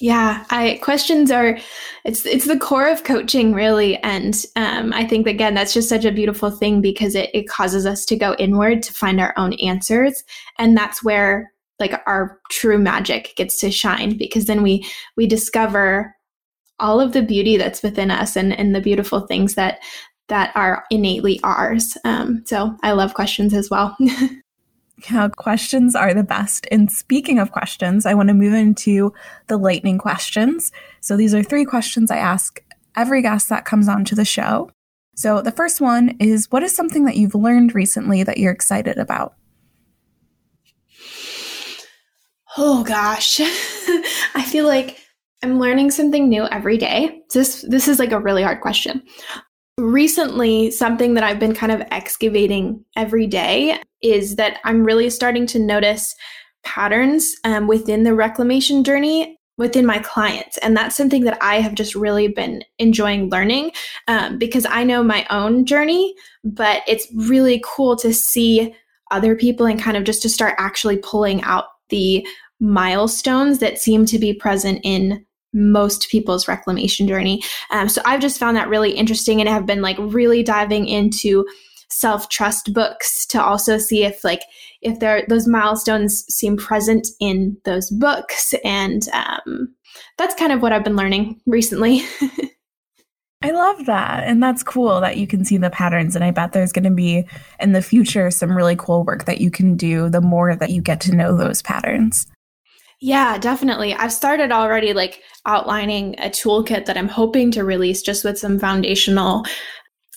Yeah, 0.00 0.44
I 0.50 0.80
questions 0.82 1.30
are 1.30 1.58
it's 2.04 2.26
it's 2.26 2.46
the 2.46 2.58
core 2.58 2.88
of 2.88 3.04
coaching 3.04 3.54
really, 3.54 3.96
and 3.98 4.44
um, 4.54 4.92
I 4.92 5.06
think 5.06 5.26
again 5.26 5.54
that's 5.54 5.72
just 5.72 5.88
such 5.88 6.04
a 6.04 6.12
beautiful 6.12 6.50
thing 6.50 6.82
because 6.82 7.14
it 7.14 7.30
it 7.32 7.48
causes 7.48 7.86
us 7.86 8.04
to 8.06 8.16
go 8.16 8.34
inward 8.34 8.82
to 8.82 8.92
find 8.92 9.18
our 9.18 9.32
own 9.38 9.54
answers, 9.54 10.22
and 10.58 10.76
that's 10.76 11.02
where 11.02 11.50
like 11.78 11.94
our 12.06 12.38
true 12.50 12.78
magic 12.78 13.32
gets 13.36 13.58
to 13.60 13.70
shine 13.70 14.18
because 14.18 14.44
then 14.44 14.62
we 14.62 14.86
we 15.16 15.26
discover 15.26 16.14
all 16.80 17.00
of 17.00 17.12
the 17.12 17.22
beauty 17.22 17.56
that's 17.56 17.82
within 17.82 18.10
us 18.10 18.36
and 18.36 18.52
and 18.52 18.74
the 18.74 18.80
beautiful 18.80 19.20
things 19.20 19.54
that 19.54 19.78
that 20.28 20.52
are 20.54 20.84
innately 20.90 21.40
ours. 21.42 21.96
Um, 22.04 22.42
so 22.44 22.76
I 22.82 22.92
love 22.92 23.14
questions 23.14 23.54
as 23.54 23.70
well. 23.70 23.96
Yeah, 25.10 25.28
questions 25.28 25.94
are 25.96 26.14
the 26.14 26.22
best. 26.22 26.66
And 26.70 26.90
speaking 26.90 27.38
of 27.38 27.52
questions, 27.52 28.06
I 28.06 28.14
want 28.14 28.28
to 28.28 28.34
move 28.34 28.54
into 28.54 29.12
the 29.48 29.56
lightning 29.56 29.98
questions. 29.98 30.70
So 31.00 31.16
these 31.16 31.34
are 31.34 31.42
three 31.42 31.64
questions 31.64 32.10
I 32.10 32.18
ask 32.18 32.62
every 32.96 33.22
guest 33.22 33.48
that 33.48 33.64
comes 33.64 33.88
onto 33.88 34.14
the 34.14 34.24
show. 34.24 34.70
So 35.14 35.42
the 35.42 35.52
first 35.52 35.80
one 35.80 36.16
is 36.20 36.50
What 36.50 36.62
is 36.62 36.74
something 36.74 37.04
that 37.04 37.16
you've 37.16 37.34
learned 37.34 37.74
recently 37.74 38.22
that 38.22 38.38
you're 38.38 38.52
excited 38.52 38.98
about? 38.98 39.34
Oh 42.56 42.84
gosh. 42.84 43.40
I 44.34 44.44
feel 44.46 44.66
like 44.66 44.98
I'm 45.42 45.58
learning 45.58 45.90
something 45.90 46.28
new 46.28 46.44
every 46.44 46.78
day. 46.78 47.22
This 47.32 47.64
this 47.68 47.88
is 47.88 47.98
like 47.98 48.12
a 48.12 48.20
really 48.20 48.42
hard 48.42 48.60
question 48.60 49.02
recently 49.78 50.70
something 50.70 51.14
that 51.14 51.24
I've 51.24 51.38
been 51.38 51.54
kind 51.54 51.72
of 51.72 51.82
excavating 51.90 52.84
every 52.96 53.26
day 53.26 53.80
is 54.02 54.36
that 54.36 54.58
I'm 54.64 54.84
really 54.84 55.10
starting 55.10 55.46
to 55.48 55.58
notice 55.58 56.14
patterns 56.64 57.34
um, 57.44 57.66
within 57.66 58.04
the 58.04 58.14
reclamation 58.14 58.84
journey 58.84 59.38
within 59.58 59.84
my 59.84 59.98
clients. 59.98 60.58
And 60.58 60.76
that's 60.76 60.96
something 60.96 61.24
that 61.24 61.38
I 61.42 61.60
have 61.60 61.74
just 61.74 61.94
really 61.94 62.28
been 62.28 62.64
enjoying 62.78 63.30
learning 63.30 63.72
um, 64.08 64.38
because 64.38 64.66
I 64.66 64.82
know 64.82 65.02
my 65.02 65.26
own 65.30 65.66
journey, 65.66 66.14
but 66.42 66.82
it's 66.86 67.06
really 67.14 67.62
cool 67.64 67.96
to 67.96 68.14
see 68.14 68.74
other 69.10 69.36
people 69.36 69.66
and 69.66 69.80
kind 69.80 69.96
of 69.96 70.04
just 70.04 70.22
to 70.22 70.30
start 70.30 70.54
actually 70.58 70.96
pulling 70.96 71.42
out 71.42 71.66
the 71.90 72.26
milestones 72.60 73.58
that 73.58 73.78
seem 73.78 74.06
to 74.06 74.18
be 74.18 74.32
present 74.32 74.80
in 74.84 75.24
most 75.52 76.08
people's 76.08 76.48
reclamation 76.48 77.06
journey. 77.06 77.42
Um, 77.70 77.88
so 77.88 78.02
I've 78.04 78.20
just 78.20 78.38
found 78.38 78.56
that 78.56 78.68
really 78.68 78.92
interesting 78.92 79.40
and 79.40 79.48
have 79.48 79.66
been 79.66 79.82
like 79.82 79.96
really 79.98 80.42
diving 80.42 80.86
into 80.86 81.46
self 81.90 82.28
trust 82.28 82.72
books 82.72 83.26
to 83.26 83.42
also 83.42 83.78
see 83.78 84.04
if 84.04 84.24
like 84.24 84.42
if 84.80 84.98
there 84.98 85.24
those 85.28 85.46
milestones 85.46 86.24
seem 86.34 86.56
present 86.56 87.06
in 87.20 87.56
those 87.64 87.90
books 87.90 88.54
and 88.64 89.08
um, 89.12 89.74
that's 90.16 90.34
kind 90.36 90.52
of 90.52 90.62
what 90.62 90.72
i've 90.72 90.84
been 90.84 90.96
learning 90.96 91.38
recently 91.46 92.00
I 93.44 93.50
love 93.50 93.86
that. 93.86 94.22
And 94.24 94.40
that's 94.40 94.62
cool 94.62 95.00
that 95.00 95.16
you 95.16 95.26
can 95.26 95.44
see 95.44 95.56
the 95.56 95.68
patterns. 95.68 96.14
And 96.14 96.24
I 96.24 96.30
bet 96.30 96.52
there's 96.52 96.72
going 96.72 96.84
to 96.84 96.90
be 96.90 97.26
in 97.58 97.72
the 97.72 97.82
future 97.82 98.30
some 98.30 98.56
really 98.56 98.76
cool 98.76 99.04
work 99.04 99.24
that 99.24 99.40
you 99.40 99.50
can 99.50 99.76
do 99.76 100.08
the 100.08 100.20
more 100.20 100.54
that 100.54 100.70
you 100.70 100.80
get 100.80 101.00
to 101.02 101.16
know 101.16 101.36
those 101.36 101.60
patterns. 101.60 102.26
Yeah, 103.02 103.36
definitely. 103.36 103.94
I've 103.94 104.12
started 104.12 104.52
already 104.52 104.92
like 104.92 105.22
outlining 105.44 106.14
a 106.20 106.30
toolkit 106.30 106.86
that 106.86 106.96
I'm 106.96 107.08
hoping 107.08 107.50
to 107.50 107.64
release 107.64 108.00
just 108.00 108.24
with 108.24 108.38
some 108.38 108.60
foundational, 108.60 109.44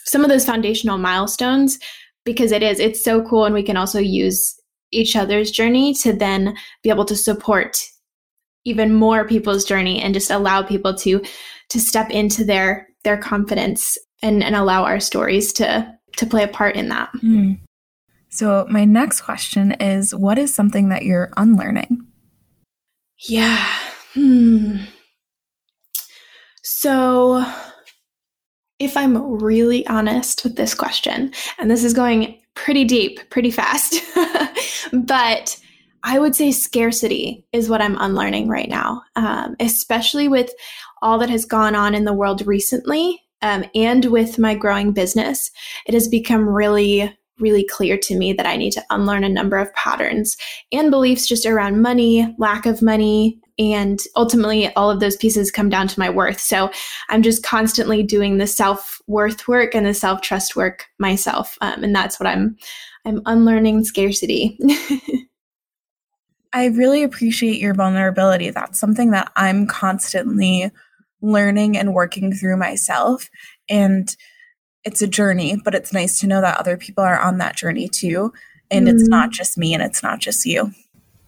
some 0.05 0.23
of 0.23 0.29
those 0.29 0.45
foundational 0.45 0.99
milestones 0.99 1.79
because 2.25 2.51
it 2.51 2.61
is, 2.61 2.79
it's 2.79 3.03
so 3.03 3.23
cool. 3.23 3.45
And 3.45 3.55
we 3.55 3.63
can 3.63 3.75
also 3.75 3.97
use 3.97 4.55
each 4.91 5.15
other's 5.15 5.49
journey 5.49 5.95
to 5.95 6.13
then 6.13 6.55
be 6.83 6.91
able 6.91 7.05
to 7.05 7.15
support 7.15 7.75
even 8.65 8.93
more 8.93 9.27
people's 9.27 9.65
journey 9.65 9.99
and 9.99 10.13
just 10.13 10.29
allow 10.29 10.61
people 10.61 10.93
to 10.93 11.23
to 11.69 11.79
step 11.79 12.11
into 12.11 12.43
their 12.43 12.87
their 13.03 13.17
confidence 13.17 13.97
and, 14.21 14.43
and 14.43 14.55
allow 14.55 14.83
our 14.83 14.99
stories 14.99 15.51
to 15.53 15.91
to 16.17 16.25
play 16.27 16.43
a 16.43 16.47
part 16.47 16.75
in 16.75 16.89
that. 16.89 17.09
Mm. 17.23 17.59
So 18.29 18.67
my 18.69 18.85
next 18.85 19.21
question 19.21 19.71
is 19.71 20.13
what 20.13 20.37
is 20.37 20.53
something 20.53 20.89
that 20.89 21.03
you're 21.03 21.31
unlearning? 21.35 22.05
Yeah. 23.19 23.65
Hmm. 24.13 24.77
So 26.63 27.45
if 28.79 28.97
I'm 28.97 29.39
really 29.41 29.85
honest 29.87 30.43
with 30.43 30.55
this 30.55 30.73
question, 30.73 31.33
and 31.57 31.71
this 31.71 31.83
is 31.83 31.93
going 31.93 32.41
pretty 32.55 32.83
deep, 32.83 33.19
pretty 33.29 33.51
fast, 33.51 34.01
but 34.93 35.59
I 36.03 36.19
would 36.19 36.35
say 36.35 36.51
scarcity 36.51 37.45
is 37.51 37.69
what 37.69 37.81
I'm 37.81 37.97
unlearning 37.99 38.47
right 38.47 38.69
now, 38.69 39.01
um, 39.15 39.55
especially 39.59 40.27
with 40.27 40.51
all 41.01 41.17
that 41.19 41.29
has 41.29 41.45
gone 41.45 41.75
on 41.75 41.95
in 41.95 42.05
the 42.05 42.13
world 42.13 42.45
recently 42.45 43.21
um, 43.41 43.65
and 43.73 44.05
with 44.05 44.37
my 44.37 44.55
growing 44.55 44.91
business. 44.91 45.51
It 45.87 45.93
has 45.93 46.07
become 46.07 46.47
really, 46.47 47.15
really 47.39 47.65
clear 47.65 47.97
to 47.97 48.15
me 48.15 48.33
that 48.33 48.45
I 48.45 48.55
need 48.55 48.71
to 48.71 48.83
unlearn 48.89 49.23
a 49.23 49.29
number 49.29 49.57
of 49.57 49.73
patterns 49.73 50.37
and 50.71 50.91
beliefs 50.91 51.27
just 51.27 51.45
around 51.45 51.81
money, 51.81 52.33
lack 52.37 52.65
of 52.65 52.81
money, 52.81 53.39
and 53.57 54.01
ultimately 54.15 54.73
all 54.75 54.91
of 54.91 54.99
those 54.99 55.15
pieces 55.15 55.51
come 55.51 55.69
down 55.69 55.87
to 55.87 55.99
my 55.99 56.09
worth. 56.09 56.39
So 56.39 56.71
I'm 57.09 57.21
just 57.21 57.43
constantly 57.43 58.03
doing 58.03 58.37
the 58.37 58.47
self 58.47 58.99
worth 59.07 59.47
work 59.47 59.75
and 59.75 59.85
the 59.85 59.93
self 59.93 60.21
trust 60.21 60.55
work 60.55 60.85
myself, 60.99 61.57
um, 61.61 61.83
and 61.83 61.95
that's 61.95 62.19
what 62.19 62.27
I'm 62.27 62.57
I'm 63.05 63.21
unlearning 63.25 63.83
scarcity. 63.85 64.57
I 66.53 66.67
really 66.67 67.03
appreciate 67.03 67.59
your 67.59 67.73
vulnerability. 67.73 68.49
That's 68.49 68.79
something 68.79 69.11
that 69.11 69.29
I'm 69.35 69.67
constantly 69.67 70.71
learning 71.21 71.77
and 71.77 71.93
working 71.93 72.33
through 72.33 72.55
myself. 72.55 73.29
And 73.69 74.15
it's 74.85 75.01
a 75.01 75.07
journey, 75.07 75.59
but 75.63 75.75
it's 75.75 75.91
nice 75.91 76.19
to 76.19 76.27
know 76.27 76.41
that 76.41 76.57
other 76.57 76.77
people 76.77 77.03
are 77.03 77.19
on 77.19 77.39
that 77.39 77.57
journey 77.57 77.89
too. 77.89 78.31
And 78.71 78.87
mm. 78.87 78.91
it's 78.91 79.07
not 79.07 79.31
just 79.31 79.57
me 79.57 79.73
and 79.73 79.83
it's 79.83 80.01
not 80.01 80.19
just 80.19 80.45
you. 80.45 80.71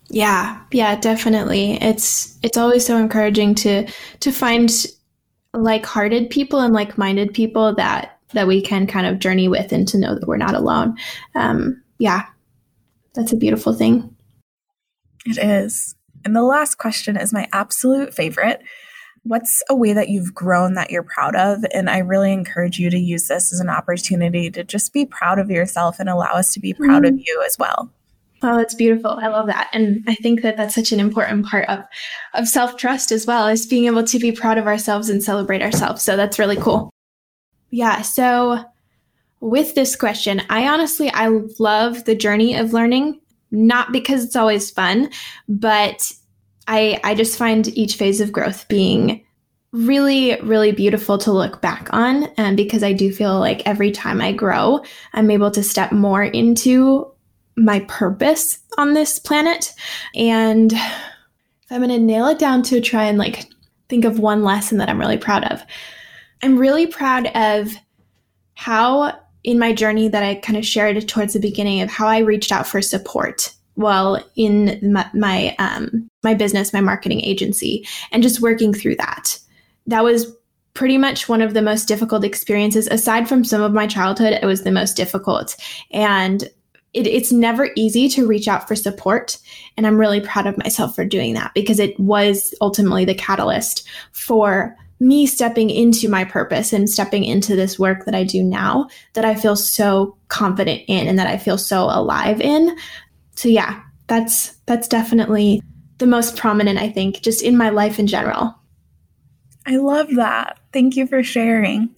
Yeah, 0.09 0.61
yeah, 0.71 0.95
definitely. 0.95 1.73
It's 1.81 2.37
it's 2.41 2.57
always 2.57 2.85
so 2.85 2.97
encouraging 2.97 3.55
to 3.55 3.87
to 4.21 4.31
find 4.31 4.71
like-hearted 5.53 6.29
people 6.29 6.61
and 6.61 6.73
like-minded 6.73 7.33
people 7.33 7.75
that 7.75 8.17
that 8.33 8.47
we 8.47 8.61
can 8.61 8.87
kind 8.87 9.07
of 9.07 9.19
journey 9.19 9.47
with 9.47 9.71
and 9.71 9.87
to 9.87 9.97
know 9.97 10.15
that 10.15 10.27
we're 10.27 10.37
not 10.37 10.53
alone. 10.53 10.97
Um, 11.35 11.81
yeah, 11.99 12.25
that's 13.15 13.33
a 13.33 13.37
beautiful 13.37 13.73
thing. 13.73 14.15
It 15.25 15.37
is. 15.37 15.95
And 16.23 16.35
the 16.35 16.43
last 16.43 16.77
question 16.77 17.17
is 17.17 17.33
my 17.33 17.47
absolute 17.51 18.13
favorite. 18.13 18.61
What's 19.27 19.61
a 19.69 19.75
way 19.75 19.93
that 19.93 20.09
you've 20.09 20.33
grown 20.33 20.73
that 20.75 20.91
you're 20.91 21.03
proud 21.03 21.35
of? 21.35 21.63
And 21.73 21.89
I 21.89 21.99
really 21.99 22.31
encourage 22.31 22.79
you 22.79 22.89
to 22.89 22.97
use 22.97 23.27
this 23.27 23.53
as 23.53 23.59
an 23.59 23.69
opportunity 23.69 24.49
to 24.51 24.63
just 24.63 24.93
be 24.93 25.05
proud 25.05 25.39
of 25.39 25.49
yourself 25.49 25.99
and 25.99 26.09
allow 26.09 26.31
us 26.31 26.53
to 26.53 26.59
be 26.59 26.73
proud 26.73 27.03
mm-hmm. 27.03 27.15
of 27.15 27.21
you 27.25 27.43
as 27.45 27.57
well. 27.57 27.91
Oh, 28.43 28.55
that's 28.57 28.75
beautiful. 28.75 29.11
I 29.11 29.27
love 29.27 29.47
that. 29.47 29.69
And 29.73 30.03
I 30.07 30.15
think 30.15 30.43
that 30.43 30.57
that's 30.57 30.75
such 30.75 30.91
an 30.91 30.99
important 30.99 31.45
part 31.45 31.67
of, 31.67 31.79
of 32.33 32.47
self 32.47 32.77
trust 32.77 33.11
as 33.11 33.25
well, 33.25 33.47
is 33.47 33.65
being 33.65 33.85
able 33.85 34.03
to 34.03 34.19
be 34.19 34.31
proud 34.31 34.57
of 34.57 34.67
ourselves 34.67 35.09
and 35.09 35.23
celebrate 35.23 35.63
ourselves. 35.63 36.03
So 36.03 36.15
that's 36.15 36.37
really 36.37 36.57
cool. 36.57 36.91
Yeah. 37.71 38.03
So 38.03 38.63
with 39.39 39.75
this 39.75 39.95
question, 39.95 40.41
I 40.49 40.67
honestly, 40.67 41.09
I 41.11 41.29
love 41.59 42.05
the 42.05 42.15
journey 42.15 42.55
of 42.55 42.73
learning 42.73 43.19
not 43.51 43.91
because 43.91 44.25
it's 44.25 44.35
always 44.35 44.71
fun, 44.71 45.09
but 45.47 46.11
I 46.67 46.99
I 47.03 47.15
just 47.15 47.37
find 47.37 47.67
each 47.69 47.95
phase 47.95 48.21
of 48.21 48.31
growth 48.31 48.67
being 48.67 49.23
really 49.73 50.39
really 50.41 50.71
beautiful 50.71 51.17
to 51.17 51.31
look 51.31 51.61
back 51.61 51.89
on 51.91 52.23
and 52.37 52.55
because 52.55 52.83
I 52.83 52.93
do 52.93 53.11
feel 53.11 53.39
like 53.39 53.61
every 53.65 53.91
time 53.91 54.21
I 54.21 54.31
grow, 54.31 54.81
I'm 55.13 55.31
able 55.31 55.51
to 55.51 55.63
step 55.63 55.91
more 55.91 56.23
into 56.23 57.11
my 57.55 57.79
purpose 57.81 58.59
on 58.77 58.93
this 58.93 59.19
planet 59.19 59.73
and 60.15 60.71
if 60.71 61.71
I'm 61.71 61.81
going 61.81 61.89
to 61.89 61.99
nail 61.99 62.27
it 62.27 62.39
down 62.39 62.63
to 62.63 62.79
try 62.79 63.05
and 63.05 63.17
like 63.17 63.45
think 63.89 64.05
of 64.05 64.19
one 64.19 64.43
lesson 64.43 64.77
that 64.77 64.89
I'm 64.89 64.99
really 64.99 65.17
proud 65.17 65.43
of. 65.45 65.63
I'm 66.41 66.57
really 66.57 66.87
proud 66.87 67.27
of 67.35 67.73
how 68.55 69.19
in 69.43 69.59
my 69.59 69.73
journey 69.73 70.07
that 70.07 70.23
I 70.23 70.35
kind 70.35 70.57
of 70.57 70.65
shared 70.65 71.07
towards 71.07 71.33
the 71.33 71.39
beginning 71.39 71.81
of 71.81 71.89
how 71.89 72.07
I 72.07 72.19
reached 72.19 72.51
out 72.51 72.67
for 72.67 72.81
support 72.81 73.53
while 73.77 74.21
in 74.35 74.79
my 74.91 75.07
my, 75.13 75.55
um, 75.59 76.09
my 76.23 76.33
business, 76.33 76.73
my 76.73 76.81
marketing 76.81 77.21
agency, 77.21 77.87
and 78.11 78.23
just 78.23 78.41
working 78.41 78.73
through 78.73 78.95
that. 78.95 79.39
That 79.85 80.03
was 80.03 80.35
pretty 80.73 80.97
much 80.97 81.29
one 81.29 81.41
of 81.41 81.53
the 81.53 81.61
most 81.61 81.87
difficult 81.87 82.23
experiences. 82.23 82.87
Aside 82.87 83.29
from 83.29 83.43
some 83.43 83.61
of 83.61 83.73
my 83.73 83.87
childhood, 83.87 84.33
it 84.33 84.45
was 84.45 84.63
the 84.63 84.71
most 84.71 84.97
difficult, 84.97 85.55
and 85.91 86.43
it, 86.93 87.05
it's 87.05 87.31
never 87.31 87.69
easy 87.75 88.09
to 88.09 88.27
reach 88.27 88.47
out 88.47 88.67
for 88.67 88.75
support. 88.75 89.37
And 89.77 89.85
I'm 89.85 89.99
really 89.99 90.21
proud 90.21 90.47
of 90.47 90.57
myself 90.57 90.95
for 90.95 91.05
doing 91.05 91.35
that 91.35 91.53
because 91.53 91.79
it 91.79 91.97
was 91.99 92.53
ultimately 92.59 93.05
the 93.05 93.13
catalyst 93.13 93.87
for 94.11 94.75
me 94.99 95.27
stepping 95.27 95.69
into 95.69 96.09
my 96.09 96.23
purpose 96.23 96.73
and 96.73 96.89
stepping 96.89 97.23
into 97.23 97.55
this 97.55 97.77
work 97.77 98.05
that 98.05 98.15
I 98.15 98.23
do 98.23 98.43
now 98.43 98.87
that 99.13 99.25
I 99.25 99.35
feel 99.35 99.55
so 99.55 100.17
confident 100.27 100.81
in 100.87 101.07
and 101.07 101.19
that 101.19 101.27
I 101.27 101.37
feel 101.37 101.57
so 101.57 101.83
alive 101.83 102.41
in. 102.41 102.75
So 103.37 103.49
yeah, 103.49 103.83
that's 104.07 104.57
that's 104.65 104.87
definitely 104.87 105.61
the 105.99 106.07
most 106.07 106.35
prominent 106.35 106.79
I 106.79 106.89
think 106.89 107.21
just 107.21 107.43
in 107.43 107.55
my 107.55 107.69
life 107.69 107.99
in 107.99 108.07
general. 108.07 108.55
I 109.65 109.77
love 109.77 110.07
that. 110.15 110.59
Thank 110.73 110.95
you 110.95 111.07
for 111.07 111.23
sharing. 111.23 111.89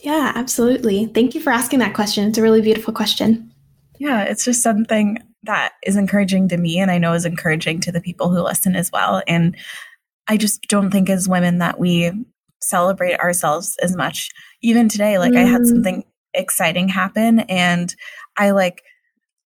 Yeah, 0.00 0.32
absolutely. 0.34 1.06
Thank 1.06 1.34
you 1.34 1.40
for 1.40 1.50
asking 1.50 1.80
that 1.80 1.94
question. 1.94 2.28
It's 2.28 2.38
a 2.38 2.42
really 2.42 2.62
beautiful 2.62 2.94
question. 2.94 3.52
Yeah, 3.98 4.22
it's 4.22 4.44
just 4.44 4.62
something 4.62 5.18
that 5.42 5.72
is 5.84 5.96
encouraging 5.96 6.48
to 6.48 6.56
me 6.56 6.78
and 6.78 6.90
I 6.90 6.98
know 6.98 7.12
is 7.12 7.24
encouraging 7.24 7.80
to 7.80 7.92
the 7.92 8.00
people 8.00 8.30
who 8.30 8.40
listen 8.40 8.74
as 8.76 8.90
well. 8.92 9.22
And 9.26 9.56
I 10.28 10.36
just 10.36 10.62
don't 10.62 10.90
think 10.90 11.10
as 11.10 11.28
women 11.28 11.58
that 11.58 11.78
we 11.78 12.12
celebrate 12.60 13.18
ourselves 13.18 13.76
as 13.82 13.96
much. 13.96 14.30
Even 14.62 14.88
today, 14.88 15.18
like 15.18 15.32
mm. 15.32 15.38
I 15.38 15.44
had 15.44 15.62
mm. 15.62 15.66
something 15.66 16.04
exciting 16.34 16.88
happen 16.88 17.40
and 17.40 17.94
I 18.36 18.50
like 18.50 18.82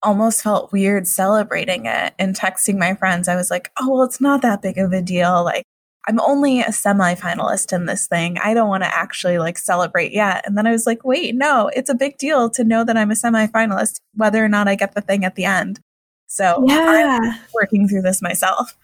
almost 0.03 0.43
felt 0.43 0.73
weird 0.73 1.07
celebrating 1.07 1.87
it 1.87 2.15
and 2.19 2.35
texting 2.35 2.79
my 2.79 2.95
friends. 2.95 3.29
I 3.29 3.37
was 3.37 3.51
like, 3.51 3.71
oh, 3.81 3.91
well, 3.91 4.03
it's 4.03 4.21
not 4.21 4.43
that 4.43 4.63
big 4.63 4.79
of 4.79 4.93
a 4.93 5.03
deal. 5.03 5.45
Like, 5.45 5.65
I'm 6.09 6.21
only 6.21 6.61
a 6.61 6.73
semi-finalist 6.73 7.73
in 7.73 7.87
this 7.87 8.09
thing. 8.09 8.39
I 8.39 8.55
don't 8.55 8.69
want 8.69 8.83
to 8.83 8.93
actually 8.93 9.39
like 9.39 9.57
celebrate 9.57 10.13
yet. 10.13 10.45
And 10.47 10.59
then 10.59 10.67
I 10.67 10.73
was 10.73 10.85
like, 10.85 11.05
wait, 11.05 11.37
no, 11.37 11.71
it's 11.77 11.91
a 11.91 11.95
big 11.95 12.19
deal 12.19 12.51
to 12.51 12.65
know 12.65 12.85
that 12.85 12.97
I'm 12.97 13.13
a 13.13 13.17
semi-finalist, 13.17 14.01
whether 14.15 14.45
or 14.45 14.49
not 14.49 14.67
I 14.67 14.75
get 14.75 14.95
the 14.95 15.01
thing 15.01 15.25
at 15.25 15.37
the 15.37 15.45
end. 15.45 15.81
So 16.27 16.65
yeah. 16.67 17.21
I'm 17.23 17.39
working 17.55 17.87
through 17.87 18.03
this 18.03 18.21
myself. 18.21 18.77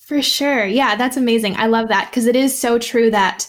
For 0.00 0.20
sure. 0.20 0.66
Yeah, 0.66 0.96
that's 0.96 1.16
amazing. 1.16 1.56
I 1.56 1.66
love 1.66 1.88
that 1.88 2.10
because 2.10 2.26
it 2.26 2.36
is 2.36 2.58
so 2.58 2.78
true 2.78 3.10
that 3.10 3.48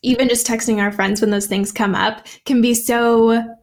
even 0.00 0.28
just 0.28 0.46
texting 0.46 0.80
our 0.80 0.92
friends 0.92 1.20
when 1.20 1.30
those 1.30 1.46
things 1.46 1.72
come 1.72 1.94
up 1.94 2.24
can 2.44 2.62
be 2.62 2.72
so 2.72 3.56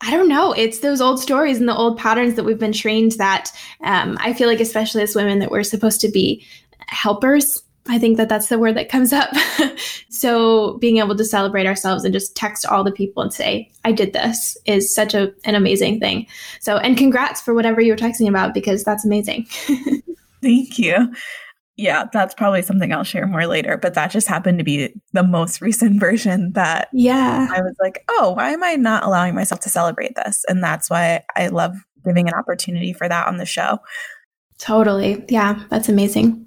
I 0.00 0.10
don't 0.10 0.28
know. 0.28 0.52
It's 0.52 0.78
those 0.78 1.00
old 1.00 1.20
stories 1.20 1.58
and 1.58 1.68
the 1.68 1.76
old 1.76 1.98
patterns 1.98 2.34
that 2.34 2.44
we've 2.44 2.58
been 2.58 2.72
trained 2.72 3.12
that 3.12 3.50
um, 3.82 4.16
I 4.20 4.32
feel 4.32 4.48
like, 4.48 4.60
especially 4.60 5.02
as 5.02 5.16
women, 5.16 5.40
that 5.40 5.50
we're 5.50 5.64
supposed 5.64 6.00
to 6.02 6.10
be 6.10 6.46
helpers. 6.86 7.62
I 7.88 7.98
think 7.98 8.16
that 8.18 8.28
that's 8.28 8.48
the 8.48 8.58
word 8.58 8.76
that 8.76 8.90
comes 8.90 9.12
up. 9.12 9.30
so 10.10 10.76
being 10.78 10.98
able 10.98 11.16
to 11.16 11.24
celebrate 11.24 11.66
ourselves 11.66 12.04
and 12.04 12.12
just 12.12 12.36
text 12.36 12.66
all 12.66 12.84
the 12.84 12.92
people 12.92 13.22
and 13.22 13.32
say, 13.32 13.70
I 13.84 13.92
did 13.92 14.12
this 14.12 14.56
is 14.66 14.94
such 14.94 15.14
a, 15.14 15.32
an 15.44 15.54
amazing 15.54 15.98
thing. 15.98 16.26
So, 16.60 16.76
and 16.76 16.96
congrats 16.96 17.40
for 17.40 17.54
whatever 17.54 17.80
you 17.80 17.92
were 17.92 17.98
texting 17.98 18.28
about 18.28 18.54
because 18.54 18.84
that's 18.84 19.04
amazing. 19.04 19.46
Thank 20.42 20.78
you. 20.78 21.12
Yeah, 21.78 22.06
that's 22.12 22.34
probably 22.34 22.62
something 22.62 22.92
I'll 22.92 23.04
share 23.04 23.26
more 23.28 23.46
later, 23.46 23.76
but 23.76 23.94
that 23.94 24.10
just 24.10 24.26
happened 24.26 24.58
to 24.58 24.64
be 24.64 24.92
the 25.12 25.22
most 25.22 25.60
recent 25.62 26.00
version 26.00 26.52
that 26.52 26.88
yeah. 26.92 27.46
I 27.50 27.60
was 27.62 27.76
like, 27.80 28.04
"Oh, 28.10 28.32
why 28.32 28.50
am 28.50 28.64
I 28.64 28.74
not 28.74 29.04
allowing 29.04 29.34
myself 29.34 29.60
to 29.60 29.68
celebrate 29.68 30.16
this?" 30.16 30.44
And 30.48 30.62
that's 30.62 30.90
why 30.90 31.24
I 31.36 31.46
love 31.48 31.76
giving 32.04 32.28
an 32.28 32.34
opportunity 32.34 32.92
for 32.92 33.08
that 33.08 33.28
on 33.28 33.36
the 33.36 33.46
show. 33.46 33.78
Totally. 34.58 35.24
Yeah, 35.28 35.62
that's 35.70 35.88
amazing. 35.88 36.46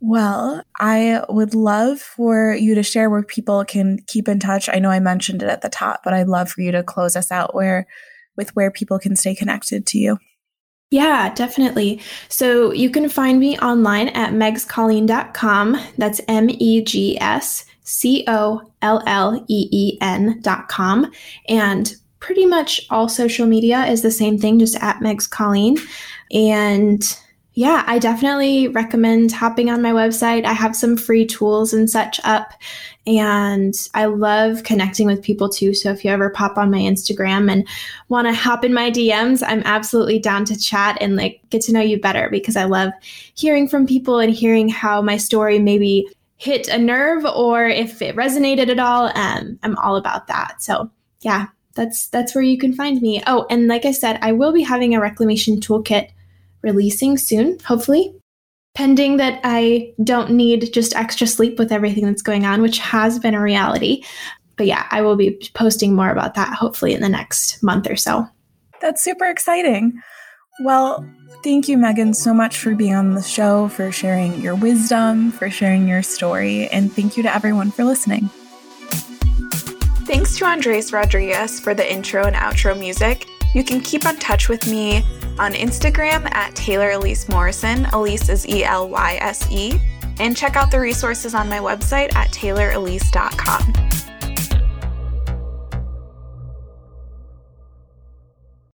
Well, 0.00 0.62
I 0.80 1.22
would 1.28 1.54
love 1.54 2.00
for 2.00 2.52
you 2.52 2.74
to 2.74 2.82
share 2.82 3.08
where 3.08 3.22
people 3.22 3.64
can 3.64 4.00
keep 4.06 4.28
in 4.28 4.40
touch. 4.40 4.68
I 4.68 4.80
know 4.80 4.90
I 4.90 5.00
mentioned 5.00 5.42
it 5.42 5.48
at 5.48 5.62
the 5.62 5.68
top, 5.68 6.00
but 6.04 6.12
I'd 6.12 6.28
love 6.28 6.50
for 6.50 6.60
you 6.60 6.72
to 6.72 6.82
close 6.82 7.16
us 7.16 7.30
out 7.30 7.54
where 7.54 7.86
with 8.36 8.54
where 8.56 8.70
people 8.70 8.98
can 8.98 9.14
stay 9.14 9.34
connected 9.34 9.86
to 9.86 9.98
you. 9.98 10.18
Yeah, 10.94 11.34
definitely. 11.34 12.00
So 12.28 12.70
you 12.70 12.88
can 12.88 13.08
find 13.08 13.40
me 13.40 13.58
online 13.58 14.10
at 14.10 14.32
megscolleen.com. 14.32 15.76
That's 15.98 16.20
M 16.28 16.48
E 16.48 16.84
G 16.84 17.18
S 17.20 17.64
C 17.82 18.22
O 18.28 18.62
L 18.80 19.02
L 19.04 19.44
E 19.48 19.68
E 19.72 19.98
N.com. 20.00 21.10
And 21.48 21.92
pretty 22.20 22.46
much 22.46 22.86
all 22.90 23.08
social 23.08 23.44
media 23.44 23.86
is 23.86 24.02
the 24.02 24.10
same 24.12 24.38
thing, 24.38 24.60
just 24.60 24.76
at 24.76 25.00
Megs 25.00 25.28
Colleen. 25.28 25.78
And 26.30 27.02
yeah, 27.56 27.84
I 27.86 28.00
definitely 28.00 28.66
recommend 28.66 29.30
hopping 29.30 29.70
on 29.70 29.80
my 29.80 29.92
website. 29.92 30.44
I 30.44 30.52
have 30.52 30.74
some 30.74 30.96
free 30.96 31.24
tools 31.24 31.72
and 31.72 31.88
such 31.88 32.20
up, 32.24 32.52
and 33.06 33.72
I 33.94 34.06
love 34.06 34.64
connecting 34.64 35.06
with 35.06 35.22
people 35.22 35.48
too. 35.48 35.72
So 35.72 35.90
if 35.90 36.04
you 36.04 36.10
ever 36.10 36.30
pop 36.30 36.58
on 36.58 36.72
my 36.72 36.80
Instagram 36.80 37.50
and 37.52 37.66
want 38.08 38.26
to 38.26 38.34
hop 38.34 38.64
in 38.64 38.74
my 38.74 38.90
DMs, 38.90 39.40
I'm 39.46 39.62
absolutely 39.64 40.18
down 40.18 40.44
to 40.46 40.58
chat 40.58 40.98
and 41.00 41.14
like 41.14 41.42
get 41.50 41.62
to 41.62 41.72
know 41.72 41.80
you 41.80 42.00
better 42.00 42.28
because 42.28 42.56
I 42.56 42.64
love 42.64 42.92
hearing 43.34 43.68
from 43.68 43.86
people 43.86 44.18
and 44.18 44.34
hearing 44.34 44.68
how 44.68 45.00
my 45.00 45.16
story 45.16 45.60
maybe 45.60 46.08
hit 46.38 46.66
a 46.66 46.76
nerve 46.76 47.24
or 47.24 47.66
if 47.66 48.02
it 48.02 48.16
resonated 48.16 48.68
at 48.68 48.80
all. 48.80 49.16
Um, 49.16 49.60
I'm 49.62 49.76
all 49.78 49.94
about 49.94 50.26
that. 50.26 50.60
So 50.60 50.90
yeah, 51.20 51.46
that's 51.74 52.08
that's 52.08 52.34
where 52.34 52.42
you 52.42 52.58
can 52.58 52.72
find 52.72 53.00
me. 53.00 53.22
Oh, 53.28 53.46
and 53.48 53.68
like 53.68 53.84
I 53.84 53.92
said, 53.92 54.18
I 54.22 54.32
will 54.32 54.52
be 54.52 54.62
having 54.62 54.92
a 54.92 55.00
reclamation 55.00 55.60
toolkit 55.60 56.10
releasing 56.64 57.16
soon, 57.16 57.58
hopefully. 57.60 58.12
Pending 58.74 59.18
that 59.18 59.40
I 59.44 59.92
don't 60.02 60.30
need 60.30 60.72
just 60.72 60.96
extra 60.96 61.28
sleep 61.28 61.60
with 61.60 61.70
everything 61.70 62.06
that's 62.06 62.22
going 62.22 62.44
on, 62.44 62.60
which 62.60 62.78
has 62.78 63.20
been 63.20 63.34
a 63.34 63.40
reality. 63.40 64.02
But 64.56 64.66
yeah, 64.66 64.86
I 64.90 65.02
will 65.02 65.14
be 65.14 65.38
posting 65.54 65.94
more 65.94 66.10
about 66.10 66.34
that 66.34 66.54
hopefully 66.54 66.94
in 66.94 67.00
the 67.00 67.08
next 67.08 67.62
month 67.62 67.88
or 67.88 67.94
so. 67.94 68.26
That's 68.80 69.02
super 69.02 69.26
exciting. 69.26 70.02
Well, 70.60 71.08
thank 71.42 71.68
you, 71.68 71.76
Megan, 71.76 72.14
so 72.14 72.32
much 72.32 72.58
for 72.58 72.74
being 72.74 72.94
on 72.94 73.14
the 73.14 73.22
show, 73.22 73.68
for 73.68 73.90
sharing 73.90 74.40
your 74.40 74.54
wisdom, 74.54 75.32
for 75.32 75.50
sharing 75.50 75.88
your 75.88 76.02
story, 76.02 76.68
and 76.68 76.92
thank 76.92 77.16
you 77.16 77.22
to 77.24 77.34
everyone 77.34 77.70
for 77.70 77.84
listening. 77.84 78.28
Thanks 80.06 80.36
to 80.38 80.44
Andres 80.44 80.92
Rodriguez 80.92 81.58
for 81.58 81.74
the 81.74 81.90
intro 81.90 82.24
and 82.24 82.36
outro 82.36 82.78
music. 82.78 83.26
You 83.54 83.64
can 83.64 83.80
keep 83.80 84.04
in 84.04 84.16
touch 84.16 84.48
with 84.48 84.66
me 84.66 84.98
on 85.38 85.52
Instagram 85.52 86.30
at 86.34 86.54
Taylor 86.54 86.90
Elyse 86.90 87.28
Morrison. 87.28 87.84
Elyse 87.86 88.28
is 88.28 88.46
E 88.46 88.64
L 88.64 88.88
Y 88.88 89.16
S 89.20 89.50
E. 89.50 89.80
And 90.18 90.36
check 90.36 90.56
out 90.56 90.70
the 90.70 90.78
resources 90.78 91.34
on 91.34 91.48
my 91.48 91.58
website 91.58 92.14
at 92.14 92.30
taylorelyse.com. 92.30 94.13